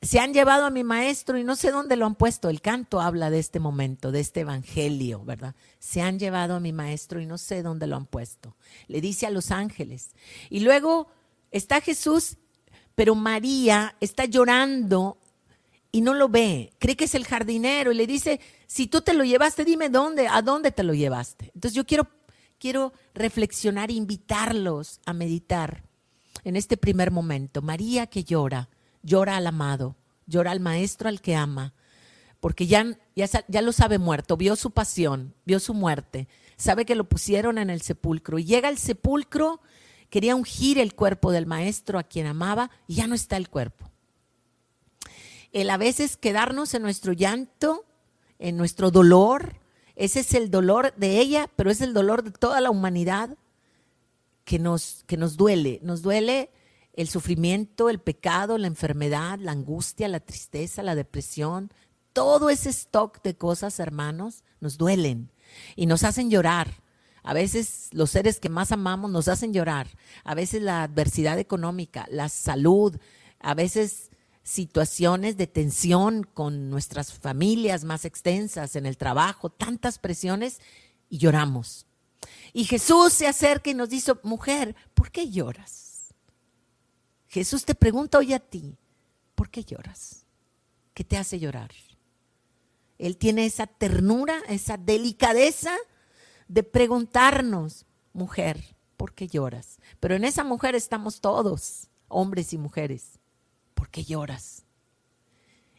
se 0.00 0.20
han 0.20 0.32
llevado 0.32 0.64
a 0.64 0.70
mi 0.70 0.84
maestro 0.84 1.38
y 1.38 1.44
no 1.44 1.56
sé 1.56 1.72
dónde 1.72 1.96
lo 1.96 2.06
han 2.06 2.14
puesto. 2.14 2.48
El 2.48 2.60
canto 2.60 3.00
habla 3.00 3.30
de 3.30 3.40
este 3.40 3.58
momento, 3.58 4.12
de 4.12 4.20
este 4.20 4.40
evangelio, 4.40 5.24
¿verdad? 5.24 5.56
Se 5.80 6.02
han 6.02 6.18
llevado 6.18 6.54
a 6.54 6.60
mi 6.60 6.72
maestro 6.72 7.20
y 7.20 7.26
no 7.26 7.36
sé 7.36 7.62
dónde 7.62 7.88
lo 7.88 7.96
han 7.96 8.06
puesto. 8.06 8.56
Le 8.86 9.00
dice 9.00 9.26
a 9.26 9.30
los 9.30 9.50
ángeles. 9.50 10.10
Y 10.50 10.60
luego 10.60 11.08
está 11.50 11.80
Jesús, 11.80 12.36
pero 12.94 13.16
María 13.16 13.96
está 14.00 14.24
llorando 14.24 15.18
y 15.90 16.00
no 16.00 16.14
lo 16.14 16.28
ve. 16.28 16.72
Cree 16.78 16.96
que 16.96 17.06
es 17.06 17.14
el 17.16 17.26
jardinero 17.26 17.90
y 17.90 17.96
le 17.96 18.06
dice, 18.06 18.40
si 18.68 18.86
tú 18.86 19.00
te 19.00 19.14
lo 19.14 19.24
llevaste, 19.24 19.64
dime 19.64 19.88
dónde, 19.88 20.28
a 20.28 20.42
dónde 20.42 20.70
te 20.70 20.84
lo 20.84 20.94
llevaste. 20.94 21.50
Entonces 21.54 21.74
yo 21.74 21.84
quiero, 21.84 22.06
quiero 22.60 22.92
reflexionar, 23.14 23.90
invitarlos 23.90 25.00
a 25.06 25.12
meditar 25.12 25.82
en 26.44 26.54
este 26.54 26.76
primer 26.76 27.10
momento. 27.10 27.62
María 27.62 28.06
que 28.06 28.22
llora, 28.22 28.68
llora 29.08 29.36
al 29.36 29.46
amado, 29.46 29.96
llora 30.26 30.52
al 30.52 30.60
maestro 30.60 31.08
al 31.08 31.20
que 31.20 31.34
ama, 31.34 31.74
porque 32.38 32.66
ya, 32.66 32.96
ya, 33.16 33.26
ya 33.48 33.62
lo 33.62 33.72
sabe 33.72 33.98
muerto, 33.98 34.36
vio 34.36 34.54
su 34.54 34.70
pasión, 34.70 35.34
vio 35.44 35.58
su 35.58 35.74
muerte, 35.74 36.28
sabe 36.56 36.84
que 36.84 36.94
lo 36.94 37.08
pusieron 37.08 37.58
en 37.58 37.70
el 37.70 37.82
sepulcro 37.82 38.38
y 38.38 38.44
llega 38.44 38.68
al 38.68 38.78
sepulcro, 38.78 39.60
quería 40.10 40.36
ungir 40.36 40.78
el 40.78 40.94
cuerpo 40.94 41.32
del 41.32 41.46
maestro 41.46 41.98
a 41.98 42.04
quien 42.04 42.26
amaba 42.26 42.70
y 42.86 42.94
ya 42.94 43.06
no 43.06 43.14
está 43.14 43.36
el 43.36 43.48
cuerpo. 43.48 43.90
El 45.50 45.70
a 45.70 45.76
veces 45.76 46.16
quedarnos 46.16 46.74
en 46.74 46.82
nuestro 46.82 47.12
llanto 47.12 47.86
en 48.38 48.56
nuestro 48.56 48.90
dolor. 48.90 49.56
Ese 49.96 50.20
es 50.20 50.34
el 50.34 50.50
dolor 50.50 50.94
de 50.96 51.18
ella, 51.18 51.50
pero 51.56 51.70
es 51.70 51.80
el 51.80 51.92
dolor 51.92 52.22
de 52.22 52.30
toda 52.30 52.60
la 52.60 52.70
humanidad 52.70 53.36
que 54.44 54.58
nos, 54.58 55.04
que 55.06 55.16
nos 55.16 55.36
duele. 55.36 55.80
Nos 55.82 56.02
duele 56.02 56.50
el 56.98 57.08
sufrimiento, 57.08 57.88
el 57.88 58.00
pecado, 58.00 58.58
la 58.58 58.66
enfermedad, 58.66 59.38
la 59.38 59.52
angustia, 59.52 60.08
la 60.08 60.18
tristeza, 60.18 60.82
la 60.82 60.96
depresión. 60.96 61.72
Todo 62.12 62.50
ese 62.50 62.70
stock 62.70 63.22
de 63.22 63.36
cosas, 63.36 63.78
hermanos, 63.78 64.42
nos 64.58 64.78
duelen 64.78 65.30
y 65.76 65.86
nos 65.86 66.02
hacen 66.02 66.28
llorar. 66.28 66.82
A 67.22 67.34
veces 67.34 67.90
los 67.92 68.10
seres 68.10 68.40
que 68.40 68.48
más 68.48 68.72
amamos 68.72 69.12
nos 69.12 69.28
hacen 69.28 69.52
llorar. 69.52 69.86
A 70.24 70.34
veces 70.34 70.60
la 70.60 70.82
adversidad 70.82 71.38
económica, 71.38 72.04
la 72.10 72.28
salud, 72.28 72.98
a 73.38 73.54
veces 73.54 74.10
situaciones 74.42 75.36
de 75.36 75.46
tensión 75.46 76.24
con 76.24 76.68
nuestras 76.68 77.12
familias 77.12 77.84
más 77.84 78.06
extensas, 78.06 78.74
en 78.74 78.86
el 78.86 78.96
trabajo, 78.96 79.50
tantas 79.50 80.00
presiones, 80.00 80.58
y 81.08 81.18
lloramos. 81.18 81.86
Y 82.52 82.64
Jesús 82.64 83.12
se 83.12 83.28
acerca 83.28 83.70
y 83.70 83.74
nos 83.74 83.88
dice, 83.88 84.14
mujer, 84.24 84.74
¿por 84.94 85.12
qué 85.12 85.30
lloras? 85.30 85.87
Jesús 87.28 87.64
te 87.64 87.74
pregunta 87.74 88.18
hoy 88.18 88.32
a 88.32 88.40
ti, 88.40 88.76
¿por 89.34 89.50
qué 89.50 89.64
lloras? 89.64 90.24
¿Qué 90.94 91.04
te 91.04 91.16
hace 91.16 91.38
llorar? 91.38 91.70
Él 92.98 93.16
tiene 93.16 93.46
esa 93.46 93.66
ternura, 93.66 94.42
esa 94.48 94.76
delicadeza 94.76 95.76
de 96.48 96.62
preguntarnos, 96.64 97.86
mujer, 98.12 98.76
¿por 98.96 99.12
qué 99.12 99.28
lloras? 99.28 99.78
Pero 100.00 100.16
en 100.16 100.24
esa 100.24 100.42
mujer 100.42 100.74
estamos 100.74 101.20
todos, 101.20 101.88
hombres 102.08 102.52
y 102.52 102.58
mujeres. 102.58 103.18
¿por 103.78 103.90
qué 103.90 104.02
lloras? 104.02 104.64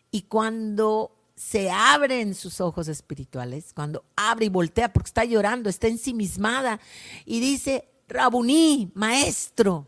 Y 0.10 0.22
cuando 0.22 1.12
se 1.36 1.70
abren 1.70 2.34
sus 2.34 2.62
ojos 2.62 2.88
espirituales, 2.88 3.74
cuando 3.74 4.06
abre 4.16 4.46
y 4.46 4.50
voltea 4.50 4.94
porque 4.94 5.10
está 5.10 5.26
llorando, 5.26 5.70
está 5.70 5.88
ensimismada 5.88 6.80
y 7.26 7.42
dice, 7.42 7.90
Rabuní, 8.08 8.92
maestro. 8.96 9.86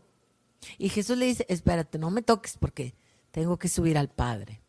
Y 0.78 0.88
Jesús 0.88 1.16
le 1.16 1.26
dice, 1.26 1.46
espérate, 1.48 1.98
no 1.98 2.10
me 2.10 2.22
toques 2.22 2.56
porque 2.58 2.94
tengo 3.30 3.58
que 3.58 3.68
subir 3.68 3.98
al 3.98 4.08
Padre. 4.08 4.60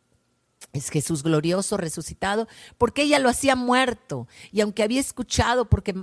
Es 0.72 0.90
Jesús 0.90 1.22
glorioso, 1.22 1.76
resucitado, 1.76 2.48
porque 2.78 3.02
ella 3.02 3.18
lo 3.18 3.28
hacía 3.28 3.54
muerto. 3.54 4.26
Y 4.50 4.60
aunque 4.60 4.82
había 4.82 5.00
escuchado, 5.00 5.68
porque 5.68 5.94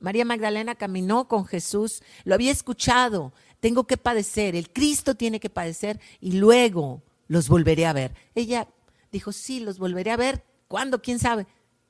María 0.00 0.24
Magdalena 0.24 0.74
caminó 0.74 1.28
con 1.28 1.46
Jesús, 1.46 2.02
lo 2.24 2.34
había 2.34 2.52
escuchado, 2.52 3.32
tengo 3.60 3.86
que 3.86 3.96
padecer, 3.96 4.54
el 4.54 4.70
Cristo 4.70 5.14
tiene 5.14 5.40
que 5.40 5.50
padecer 5.50 6.00
y 6.20 6.32
luego 6.32 7.02
los 7.26 7.48
volveré 7.48 7.86
a 7.86 7.92
ver. 7.92 8.14
Ella 8.34 8.68
dijo, 9.10 9.32
sí, 9.32 9.60
los 9.60 9.78
volveré 9.78 10.10
a 10.10 10.16
ver. 10.16 10.44
¿Cuándo? 10.68 11.00
¿Quién 11.00 11.18
sabe? 11.18 11.46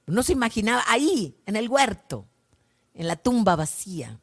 No 0.07 0.23
se 0.23 0.33
imaginaba 0.33 0.85
ahí, 0.87 1.37
en 1.44 1.57
el 1.57 1.68
huerto, 1.68 2.27
en 2.94 3.09
la 3.09 3.16
tumba 3.16 3.57
vacía. 3.57 4.21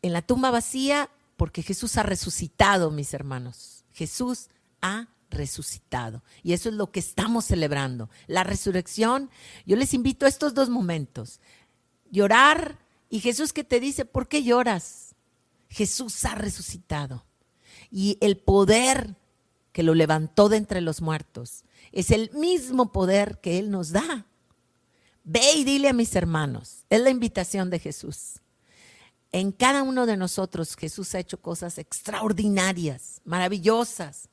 En 0.00 0.12
la 0.12 0.22
tumba 0.22 0.50
vacía 0.50 1.10
porque 1.36 1.62
Jesús 1.62 1.96
ha 1.96 2.02
resucitado, 2.02 2.90
mis 2.90 3.14
hermanos. 3.14 3.84
Jesús 3.92 4.48
ha 4.80 5.08
resucitado. 5.30 6.22
Y 6.42 6.52
eso 6.52 6.68
es 6.68 6.74
lo 6.74 6.90
que 6.90 7.00
estamos 7.00 7.46
celebrando. 7.46 8.10
La 8.26 8.44
resurrección. 8.44 9.30
Yo 9.66 9.76
les 9.76 9.94
invito 9.94 10.26
a 10.26 10.28
estos 10.28 10.54
dos 10.54 10.68
momentos. 10.68 11.40
Llorar 12.10 12.78
y 13.08 13.20
Jesús 13.20 13.52
que 13.52 13.64
te 13.64 13.80
dice, 13.80 14.04
¿por 14.04 14.28
qué 14.28 14.42
lloras? 14.42 15.14
Jesús 15.68 16.24
ha 16.24 16.34
resucitado. 16.34 17.24
Y 17.90 18.18
el 18.20 18.36
poder 18.36 19.16
que 19.72 19.82
lo 19.82 19.94
levantó 19.94 20.48
de 20.48 20.58
entre 20.58 20.80
los 20.80 21.00
muertos 21.00 21.64
es 21.92 22.10
el 22.10 22.30
mismo 22.32 22.92
poder 22.92 23.40
que 23.40 23.58
Él 23.58 23.70
nos 23.70 23.90
da. 23.90 24.26
Ve 25.24 25.52
y 25.56 25.64
dile 25.64 25.88
a 25.88 25.92
mis 25.92 26.14
hermanos. 26.14 26.84
Es 26.90 27.00
la 27.00 27.10
invitación 27.10 27.70
de 27.70 27.78
Jesús. 27.78 28.41
En 29.32 29.50
cada 29.50 29.82
uno 29.82 30.04
de 30.04 30.16
nosotros 30.16 30.76
Jesús 30.76 31.14
ha 31.14 31.18
hecho 31.18 31.40
cosas 31.40 31.78
extraordinarias, 31.78 33.22
maravillosas. 33.24 34.28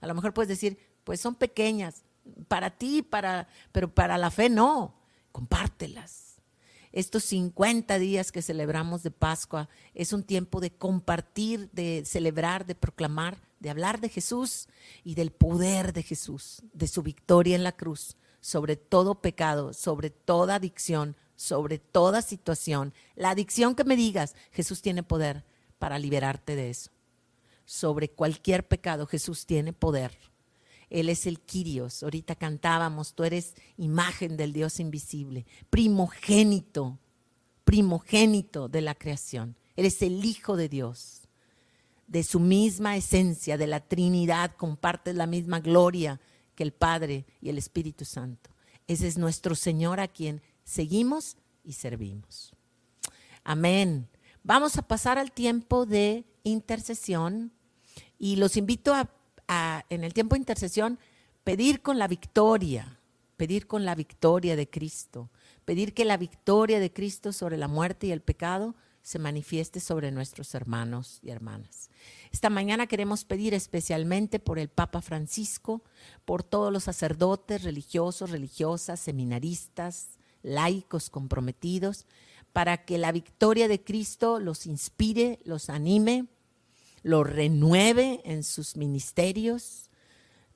A 0.00 0.06
lo 0.06 0.14
mejor 0.14 0.34
puedes 0.34 0.48
decir, 0.48 0.78
pues 1.04 1.20
son 1.20 1.34
pequeñas, 1.34 2.04
para 2.48 2.70
ti, 2.70 3.02
para, 3.02 3.48
pero 3.72 3.92
para 3.92 4.18
la 4.18 4.30
fe 4.30 4.50
no. 4.50 5.00
Compártelas. 5.32 6.36
Estos 6.92 7.24
50 7.24 7.98
días 7.98 8.30
que 8.30 8.42
celebramos 8.42 9.02
de 9.02 9.10
Pascua 9.10 9.70
es 9.94 10.12
un 10.12 10.22
tiempo 10.22 10.60
de 10.60 10.70
compartir, 10.70 11.70
de 11.72 12.04
celebrar, 12.04 12.66
de 12.66 12.74
proclamar, 12.74 13.38
de 13.60 13.70
hablar 13.70 14.00
de 14.00 14.10
Jesús 14.10 14.68
y 15.02 15.14
del 15.14 15.32
poder 15.32 15.94
de 15.94 16.02
Jesús, 16.02 16.62
de 16.74 16.86
su 16.86 17.02
victoria 17.02 17.56
en 17.56 17.64
la 17.64 17.72
cruz 17.72 18.16
sobre 18.42 18.76
todo 18.76 19.22
pecado, 19.22 19.72
sobre 19.72 20.10
toda 20.10 20.56
adicción, 20.56 21.16
sobre 21.42 21.80
toda 21.80 22.22
situación, 22.22 22.94
la 23.16 23.30
adicción 23.30 23.74
que 23.74 23.82
me 23.82 23.96
digas, 23.96 24.36
Jesús 24.52 24.80
tiene 24.80 25.02
poder 25.02 25.44
para 25.80 25.98
liberarte 25.98 26.54
de 26.54 26.70
eso. 26.70 26.92
Sobre 27.64 28.08
cualquier 28.08 28.68
pecado, 28.68 29.06
Jesús 29.06 29.44
tiene 29.44 29.72
poder. 29.72 30.16
Él 30.88 31.08
es 31.08 31.26
el 31.26 31.40
Quirios. 31.40 32.04
Ahorita 32.04 32.36
cantábamos, 32.36 33.14
tú 33.14 33.24
eres 33.24 33.56
imagen 33.76 34.36
del 34.36 34.52
Dios 34.52 34.78
invisible, 34.78 35.44
primogénito, 35.68 37.00
primogénito 37.64 38.68
de 38.68 38.82
la 38.82 38.94
creación. 38.94 39.56
Eres 39.74 40.00
el 40.02 40.24
Hijo 40.24 40.56
de 40.56 40.68
Dios. 40.68 41.22
De 42.06 42.22
su 42.22 42.38
misma 42.38 42.96
esencia, 42.96 43.58
de 43.58 43.66
la 43.66 43.80
Trinidad, 43.80 44.54
compartes 44.56 45.16
la 45.16 45.26
misma 45.26 45.58
gloria 45.58 46.20
que 46.54 46.62
el 46.62 46.72
Padre 46.72 47.24
y 47.40 47.48
el 47.48 47.58
Espíritu 47.58 48.04
Santo. 48.04 48.50
Ese 48.86 49.08
es 49.08 49.18
nuestro 49.18 49.56
Señor 49.56 49.98
a 49.98 50.06
quien 50.06 50.40
seguimos 50.64 51.36
y 51.64 51.72
servimos. 51.74 52.54
Amén. 53.44 54.08
Vamos 54.42 54.76
a 54.76 54.82
pasar 54.82 55.18
al 55.18 55.32
tiempo 55.32 55.86
de 55.86 56.24
intercesión 56.42 57.52
y 58.18 58.36
los 58.36 58.56
invito 58.56 58.94
a, 58.94 59.84
en 59.88 60.04
el 60.04 60.14
tiempo 60.14 60.34
de 60.34 60.40
intercesión 60.40 60.98
pedir 61.44 61.82
con 61.82 61.98
la 61.98 62.08
victoria, 62.08 62.98
pedir 63.36 63.66
con 63.66 63.84
la 63.84 63.94
victoria 63.94 64.56
de 64.56 64.68
Cristo, 64.68 65.30
pedir 65.64 65.94
que 65.94 66.04
la 66.04 66.16
victoria 66.16 66.80
de 66.80 66.92
Cristo 66.92 67.32
sobre 67.32 67.56
la 67.56 67.68
muerte 67.68 68.06
y 68.06 68.12
el 68.12 68.20
pecado 68.20 68.74
se 69.02 69.18
manifieste 69.18 69.80
sobre 69.80 70.12
nuestros 70.12 70.54
hermanos 70.54 71.18
y 71.22 71.30
hermanas. 71.30 71.90
Esta 72.30 72.50
mañana 72.50 72.86
queremos 72.86 73.24
pedir 73.24 73.52
especialmente 73.52 74.38
por 74.38 74.58
el 74.58 74.68
Papa 74.68 75.02
Francisco, 75.02 75.82
por 76.24 76.44
todos 76.44 76.72
los 76.72 76.84
sacerdotes, 76.84 77.64
religiosos, 77.64 78.30
religiosas, 78.30 79.00
seminaristas, 79.00 80.18
laicos 80.42 81.10
comprometidos, 81.10 82.06
para 82.52 82.84
que 82.84 82.98
la 82.98 83.12
victoria 83.12 83.68
de 83.68 83.82
Cristo 83.82 84.38
los 84.38 84.66
inspire, 84.66 85.38
los 85.44 85.70
anime, 85.70 86.26
los 87.02 87.28
renueve 87.28 88.20
en 88.24 88.42
sus 88.42 88.76
ministerios. 88.76 89.90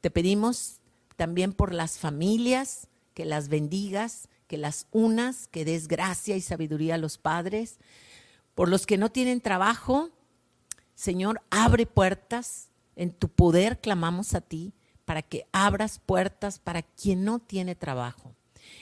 Te 0.00 0.10
pedimos 0.10 0.80
también 1.16 1.52
por 1.52 1.72
las 1.72 1.98
familias, 1.98 2.88
que 3.14 3.24
las 3.24 3.48
bendigas, 3.48 4.28
que 4.46 4.58
las 4.58 4.86
unas, 4.92 5.48
que 5.48 5.64
des 5.64 5.88
gracia 5.88 6.36
y 6.36 6.42
sabiduría 6.42 6.96
a 6.96 6.98
los 6.98 7.16
padres. 7.16 7.78
Por 8.54 8.68
los 8.68 8.86
que 8.86 8.98
no 8.98 9.10
tienen 9.10 9.40
trabajo, 9.40 10.10
Señor, 10.94 11.40
abre 11.50 11.86
puertas. 11.86 12.68
En 12.94 13.12
tu 13.12 13.28
poder 13.28 13.80
clamamos 13.80 14.34
a 14.34 14.40
ti 14.40 14.72
para 15.04 15.22
que 15.22 15.46
abras 15.52 15.98
puertas 15.98 16.58
para 16.58 16.82
quien 16.82 17.24
no 17.24 17.38
tiene 17.38 17.74
trabajo 17.74 18.35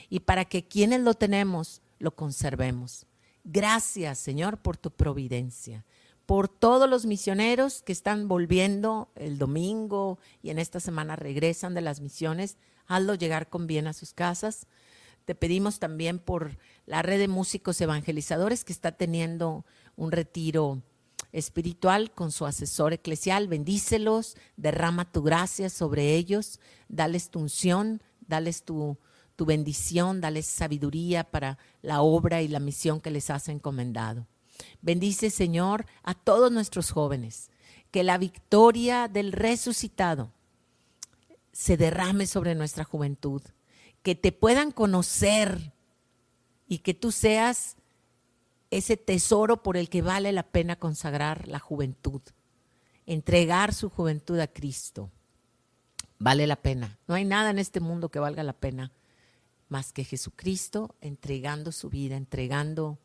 y 0.09 0.21
para 0.21 0.45
que 0.45 0.67
quienes 0.67 1.01
lo 1.01 1.13
tenemos 1.13 1.81
lo 1.99 2.15
conservemos. 2.15 3.05
Gracias, 3.43 4.17
Señor, 4.17 4.57
por 4.57 4.75
tu 4.75 4.91
providencia, 4.91 5.85
por 6.25 6.47
todos 6.47 6.89
los 6.89 7.05
misioneros 7.05 7.83
que 7.83 7.91
están 7.91 8.27
volviendo 8.27 9.11
el 9.15 9.37
domingo 9.37 10.17
y 10.41 10.49
en 10.49 10.57
esta 10.57 10.79
semana 10.79 11.15
regresan 11.15 11.73
de 11.75 11.81
las 11.81 12.01
misiones. 12.01 12.57
Hazlo 12.87 13.13
llegar 13.13 13.49
con 13.49 13.67
bien 13.67 13.87
a 13.87 13.93
sus 13.93 14.13
casas. 14.13 14.67
Te 15.25 15.35
pedimos 15.35 15.79
también 15.79 16.19
por 16.19 16.57
la 16.85 17.01
red 17.01 17.19
de 17.19 17.27
músicos 17.27 17.79
evangelizadores 17.81 18.63
que 18.63 18.73
está 18.73 18.91
teniendo 18.91 19.65
un 19.95 20.11
retiro 20.11 20.81
espiritual 21.31 22.11
con 22.11 22.31
su 22.31 22.45
asesor 22.45 22.93
eclesial. 22.93 23.47
Bendícelos, 23.47 24.37
derrama 24.57 25.11
tu 25.11 25.21
gracia 25.21 25.69
sobre 25.69 26.15
ellos, 26.15 26.59
dales 26.87 27.29
tu 27.29 27.39
unción, 27.39 28.01
dales 28.21 28.63
tu, 28.63 28.97
tu 29.35 29.45
bendición, 29.45 30.21
dales 30.21 30.45
sabiduría 30.45 31.23
para 31.23 31.57
la 31.81 32.01
obra 32.01 32.41
y 32.41 32.47
la 32.47 32.59
misión 32.59 33.01
que 33.01 33.11
les 33.11 33.29
has 33.29 33.49
encomendado. 33.49 34.27
Bendice, 34.81 35.29
Señor, 35.29 35.85
a 36.03 36.13
todos 36.13 36.51
nuestros 36.51 36.91
jóvenes, 36.91 37.49
que 37.91 38.03
la 38.03 38.17
victoria 38.17 39.07
del 39.07 39.31
resucitado 39.31 40.31
se 41.51 41.77
derrame 41.77 42.27
sobre 42.27 42.55
nuestra 42.55 42.83
juventud, 42.83 43.41
que 44.03 44.15
te 44.15 44.31
puedan 44.31 44.71
conocer 44.71 45.73
y 46.67 46.79
que 46.79 46.93
tú 46.93 47.11
seas 47.11 47.75
ese 48.71 48.97
tesoro 48.97 49.63
por 49.63 49.77
el 49.77 49.89
que 49.89 50.01
vale 50.01 50.31
la 50.31 50.43
pena 50.43 50.75
consagrar 50.77 51.47
la 51.47 51.59
juventud, 51.59 52.21
entregar 53.05 53.73
su 53.73 53.89
juventud 53.89 54.39
a 54.39 54.47
Cristo. 54.47 55.09
Vale 56.17 56.47
la 56.47 56.55
pena. 56.55 56.97
No 57.07 57.15
hay 57.15 57.25
nada 57.25 57.49
en 57.49 57.59
este 57.59 57.79
mundo 57.79 58.09
que 58.09 58.19
valga 58.19 58.43
la 58.43 58.53
pena 58.53 58.91
más 59.67 59.91
que 59.91 60.03
Jesucristo 60.03 60.95
entregando 61.01 61.71
su 61.71 61.89
vida, 61.89 62.15
entregando 62.15 62.99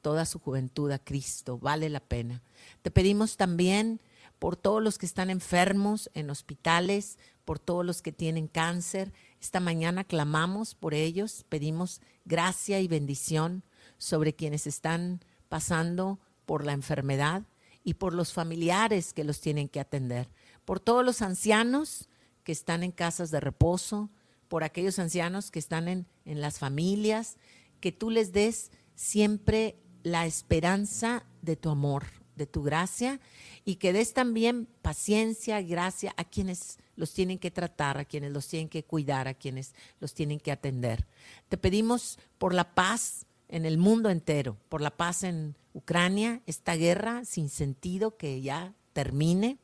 toda 0.00 0.26
su 0.26 0.38
juventud 0.38 0.90
a 0.90 0.98
Cristo. 0.98 1.58
Vale 1.58 1.88
la 1.88 2.00
pena. 2.00 2.42
Te 2.82 2.90
pedimos 2.90 3.36
también 3.36 4.00
por 4.38 4.56
todos 4.56 4.82
los 4.82 4.98
que 4.98 5.06
están 5.06 5.30
enfermos 5.30 6.10
en 6.14 6.30
hospitales, 6.30 7.18
por 7.44 7.58
todos 7.58 7.84
los 7.84 8.02
que 8.02 8.12
tienen 8.12 8.48
cáncer. 8.48 9.12
Esta 9.40 9.60
mañana 9.60 10.04
clamamos 10.04 10.74
por 10.74 10.94
ellos, 10.94 11.44
pedimos 11.48 12.00
gracia 12.24 12.80
y 12.80 12.88
bendición 12.88 13.62
sobre 13.98 14.34
quienes 14.34 14.66
están 14.66 15.20
pasando 15.48 16.18
por 16.46 16.64
la 16.64 16.72
enfermedad 16.72 17.42
y 17.84 17.94
por 17.94 18.14
los 18.14 18.32
familiares 18.32 19.12
que 19.12 19.24
los 19.24 19.40
tienen 19.40 19.68
que 19.68 19.80
atender, 19.80 20.28
por 20.64 20.80
todos 20.80 21.04
los 21.04 21.22
ancianos 21.22 22.08
que 22.44 22.52
están 22.52 22.82
en 22.82 22.92
casas 22.92 23.30
de 23.30 23.40
reposo, 23.40 24.10
por 24.50 24.64
aquellos 24.64 24.98
ancianos 24.98 25.52
que 25.52 25.60
están 25.60 25.86
en, 25.86 26.06
en 26.24 26.40
las 26.40 26.58
familias, 26.58 27.36
que 27.78 27.92
tú 27.92 28.10
les 28.10 28.32
des 28.32 28.72
siempre 28.96 29.76
la 30.02 30.26
esperanza 30.26 31.24
de 31.40 31.54
tu 31.54 31.70
amor, 31.70 32.06
de 32.34 32.48
tu 32.48 32.64
gracia, 32.64 33.20
y 33.64 33.76
que 33.76 33.92
des 33.92 34.12
también 34.12 34.66
paciencia, 34.82 35.62
gracia 35.62 36.12
a 36.16 36.24
quienes 36.24 36.80
los 36.96 37.12
tienen 37.12 37.38
que 37.38 37.52
tratar, 37.52 37.96
a 37.96 38.04
quienes 38.04 38.32
los 38.32 38.48
tienen 38.48 38.68
que 38.68 38.82
cuidar, 38.82 39.28
a 39.28 39.34
quienes 39.34 39.72
los 40.00 40.14
tienen 40.14 40.40
que 40.40 40.50
atender. 40.50 41.06
Te 41.48 41.56
pedimos 41.56 42.18
por 42.36 42.52
la 42.52 42.74
paz 42.74 43.26
en 43.46 43.64
el 43.64 43.78
mundo 43.78 44.10
entero, 44.10 44.56
por 44.68 44.80
la 44.80 44.96
paz 44.96 45.22
en 45.22 45.54
Ucrania, 45.74 46.42
esta 46.46 46.74
guerra 46.74 47.24
sin 47.24 47.50
sentido 47.50 48.16
que 48.16 48.42
ya 48.42 48.74
termine. 48.94 49.58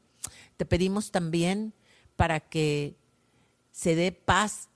Te 0.57 0.65
pedimos 0.65 1.11
también 1.11 1.75
para 2.15 2.39
que 2.39 2.95
se 3.73 3.97
dé 3.97 4.13
paz 4.13 4.69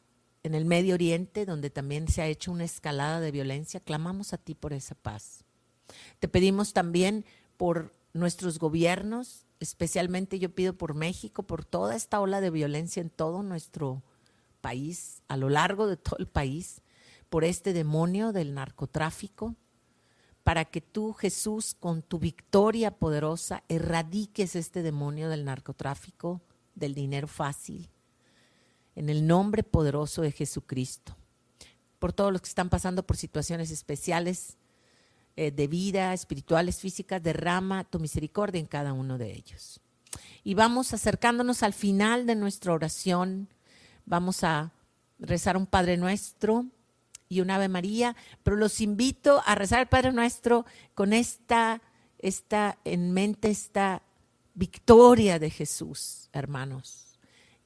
en 0.42 0.55
el 0.55 0.64
Medio 0.64 0.94
Oriente, 0.94 1.44
donde 1.44 1.70
también 1.70 2.09
se 2.09 2.22
ha 2.22 2.26
hecho 2.26 2.53
una 2.53 2.64
escalada 2.64 3.20
de 3.20 3.31
violencia, 3.31 3.81
clamamos 3.81 4.33
a 4.33 4.38
ti 4.38 4.55
por 4.55 4.72
esa 4.72 4.94
paz. 4.94 5.44
Te 6.18 6.29
pedimos 6.29 6.72
también 6.72 7.24
por 7.57 7.92
nuestros 8.12 8.59
gobiernos, 8.59 9.46
especialmente 9.61 10.38
yo 10.38 10.55
pido 10.55 10.74
por 10.74 10.94
México, 10.94 11.42
por 11.42 11.64
toda 11.64 11.94
esta 11.94 12.20
ola 12.20 12.40
de 12.40 12.50
violencia 12.50 13.00
en 13.00 13.11
todo 13.11 13.42
nuestro 13.42 14.03
país, 14.61 15.22
a 15.29 15.37
lo 15.37 15.48
largo 15.48 15.87
de 15.87 15.96
todo 15.96 16.16
el 16.18 16.26
país, 16.26 16.83
por 17.29 17.44
este 17.44 17.72
demonio 17.72 18.33
del 18.33 18.55
narcotráfico, 18.55 19.55
para 20.42 20.64
que 20.64 20.81
tú, 20.81 21.12
Jesús, 21.12 21.76
con 21.79 22.03
tu 22.03 22.18
victoria 22.18 22.90
poderosa, 22.90 23.62
erradiques 23.68 24.57
este 24.57 24.83
demonio 24.83 25.29
del 25.29 25.44
narcotráfico, 25.44 26.40
del 26.74 26.94
dinero 26.94 27.29
fácil, 27.29 27.90
en 28.94 29.09
el 29.09 29.26
nombre 29.26 29.62
poderoso 29.62 30.22
de 30.22 30.33
Jesucristo. 30.33 31.16
Por 31.98 32.12
todos 32.12 32.33
los 32.33 32.40
que 32.40 32.48
están 32.48 32.68
pasando 32.68 33.07
por 33.07 33.16
situaciones 33.16 33.70
especiales 33.70 34.57
eh, 35.37 35.50
de 35.50 35.66
vida, 35.68 36.12
espirituales, 36.12 36.81
físicas, 36.81 37.22
derrama 37.22 37.85
tu 37.85 38.00
misericordia 38.00 38.59
en 38.59 38.66
cada 38.66 38.92
uno 38.92 39.18
de 39.18 39.33
ellos. 39.33 39.81
Y 40.42 40.55
vamos 40.55 40.92
acercándonos 40.92 41.62
al 41.62 41.72
final 41.72 42.26
de 42.26 42.35
nuestra 42.35 42.72
oración. 42.72 43.48
Vamos 44.07 44.42
a 44.44 44.72
rezar 45.18 45.57
un 45.57 45.66
Padre 45.66 45.96
Nuestro 45.96 46.66
y 47.29 47.40
un 47.40 47.50
Ave 47.50 47.68
María, 47.68 48.16
pero 48.42 48.57
los 48.57 48.81
invito 48.81 49.42
a 49.46 49.55
rezar 49.55 49.81
el 49.81 49.87
Padre 49.87 50.12
Nuestro 50.12 50.66
con 50.94 51.12
esta, 51.12 51.81
esta 52.18 52.79
en 52.85 53.12
mente, 53.12 53.50
esta 53.50 54.03
victoria 54.55 55.38
de 55.38 55.50
Jesús, 55.50 56.29
hermanos. 56.33 57.09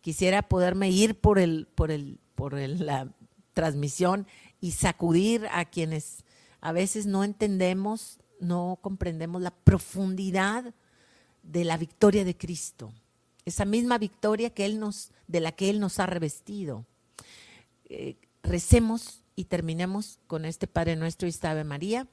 Quisiera 0.05 0.43
poderme 0.43 0.90
ir 0.90 1.19
por, 1.19 1.38
el, 1.38 1.67
por, 1.75 1.90
el, 1.90 2.21
por 2.35 2.53
la 2.53 3.09
transmisión 3.55 4.27
y 4.61 4.73
sacudir 4.73 5.47
a 5.51 5.64
quienes 5.64 6.27
a 6.61 6.73
veces 6.73 7.07
no 7.07 7.25
entendemos, 7.25 8.19
no 8.38 8.79
comprendemos 8.83 9.40
la 9.40 9.51
profundidad 9.51 10.75
de 11.43 11.64
la 11.64 11.79
victoria 11.79 12.23
de 12.27 12.37
Cristo. 12.37 12.93
Esa 13.47 13.64
misma 13.64 13.97
victoria 13.97 14.51
que 14.51 14.67
él 14.67 14.79
nos, 14.79 15.11
de 15.27 15.40
la 15.40 15.53
que 15.53 15.71
Él 15.71 15.81
nos 15.81 15.99
ha 15.99 16.05
revestido. 16.05 16.85
Eh, 17.87 18.19
recemos 18.43 19.23
y 19.35 19.47
terminemos 19.47 20.19
con 20.27 20.45
este 20.45 20.67
Padre 20.67 20.97
Nuestro 20.97 21.27
y 21.27 21.31
esta 21.31 21.51
Ave 21.51 21.64
María 21.64 22.07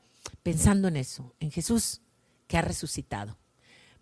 pensando 0.44 0.88
en 0.88 0.96
eso, 0.96 1.36
en 1.42 1.52
Jesús 1.52 2.00
que 2.48 2.58
ha 2.58 2.62
resucitado. 2.62 3.38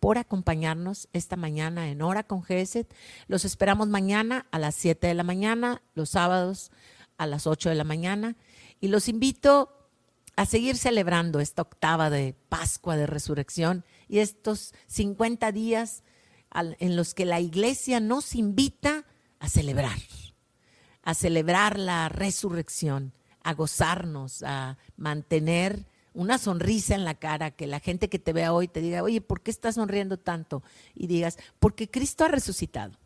por 0.00 0.18
acompañarnos 0.18 1.08
esta 1.12 1.36
mañana 1.36 1.88
en 1.88 2.02
Hora 2.02 2.24
con 2.24 2.42
Geset. 2.42 2.94
Los 3.28 3.44
esperamos 3.44 3.88
mañana 3.88 4.46
a 4.50 4.58
las 4.58 4.74
7 4.74 5.06
de 5.06 5.14
la 5.14 5.22
mañana, 5.22 5.82
los 5.94 6.10
sábados 6.10 6.70
a 7.16 7.26
las 7.26 7.46
8 7.46 7.70
de 7.70 7.74
la 7.74 7.84
mañana. 7.84 8.36
Y 8.80 8.88
los 8.88 9.08
invito 9.08 9.72
a 10.36 10.44
seguir 10.44 10.76
celebrando 10.76 11.40
esta 11.40 11.62
octava 11.62 12.10
de 12.10 12.34
Pascua 12.48 12.96
de 12.96 13.06
Resurrección 13.06 13.84
y 14.06 14.18
estos 14.18 14.74
50 14.86 15.50
días 15.52 16.02
en 16.52 16.96
los 16.96 17.14
que 17.14 17.24
la 17.24 17.40
iglesia 17.40 18.00
nos 18.00 18.34
invita 18.34 19.04
a 19.38 19.48
celebrar, 19.48 19.98
a 21.02 21.14
celebrar 21.14 21.78
la 21.78 22.08
resurrección, 22.08 23.12
a 23.42 23.54
gozarnos, 23.54 24.42
a 24.42 24.78
mantener 24.96 25.86
una 26.16 26.38
sonrisa 26.38 26.94
en 26.94 27.04
la 27.04 27.14
cara, 27.14 27.50
que 27.50 27.66
la 27.66 27.78
gente 27.78 28.08
que 28.08 28.18
te 28.18 28.32
vea 28.32 28.54
hoy 28.54 28.68
te 28.68 28.80
diga, 28.80 29.02
oye, 29.02 29.20
¿por 29.20 29.42
qué 29.42 29.50
estás 29.50 29.74
sonriendo 29.74 30.18
tanto? 30.18 30.62
Y 30.94 31.06
digas, 31.06 31.38
porque 31.60 31.90
Cristo 31.90 32.24
ha 32.24 32.28
resucitado. 32.28 32.98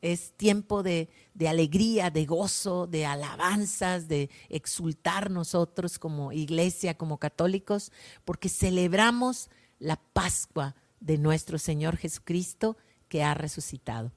Es 0.00 0.32
tiempo 0.36 0.84
de, 0.84 1.10
de, 1.34 1.48
alegría, 1.48 2.10
de 2.10 2.24
gozo, 2.24 2.86
de 2.86 3.04
alabanzas, 3.04 4.06
de 4.06 4.30
exultar 4.48 5.28
nosotros 5.30 5.98
como 5.98 6.32
iglesia, 6.32 6.96
como 6.96 7.18
católicos, 7.18 7.90
porque 8.24 8.48
celebramos 8.48 9.50
la 9.80 9.96
Pascua 9.96 10.76
de 11.00 11.18
nuestro 11.18 11.58
Señor 11.58 11.96
Jesucristo 11.96 12.76
que 13.08 13.24
ha 13.24 13.34
resucitado. 13.34 14.12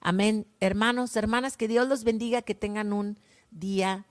Amén. 0.00 0.48
Hermanos, 0.58 1.14
hermanas, 1.16 1.56
que 1.56 1.68
Dios 1.68 1.88
los 1.88 2.02
bendiga, 2.02 2.42
que 2.42 2.56
tengan 2.56 2.92
un 2.92 3.20
día 3.52 4.06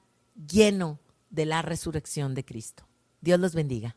lleno 0.47 0.99
de 1.29 1.45
la 1.45 1.61
resurrección 1.61 2.33
de 2.33 2.45
Cristo. 2.45 2.87
Dios 3.21 3.39
los 3.39 3.55
bendiga. 3.55 3.95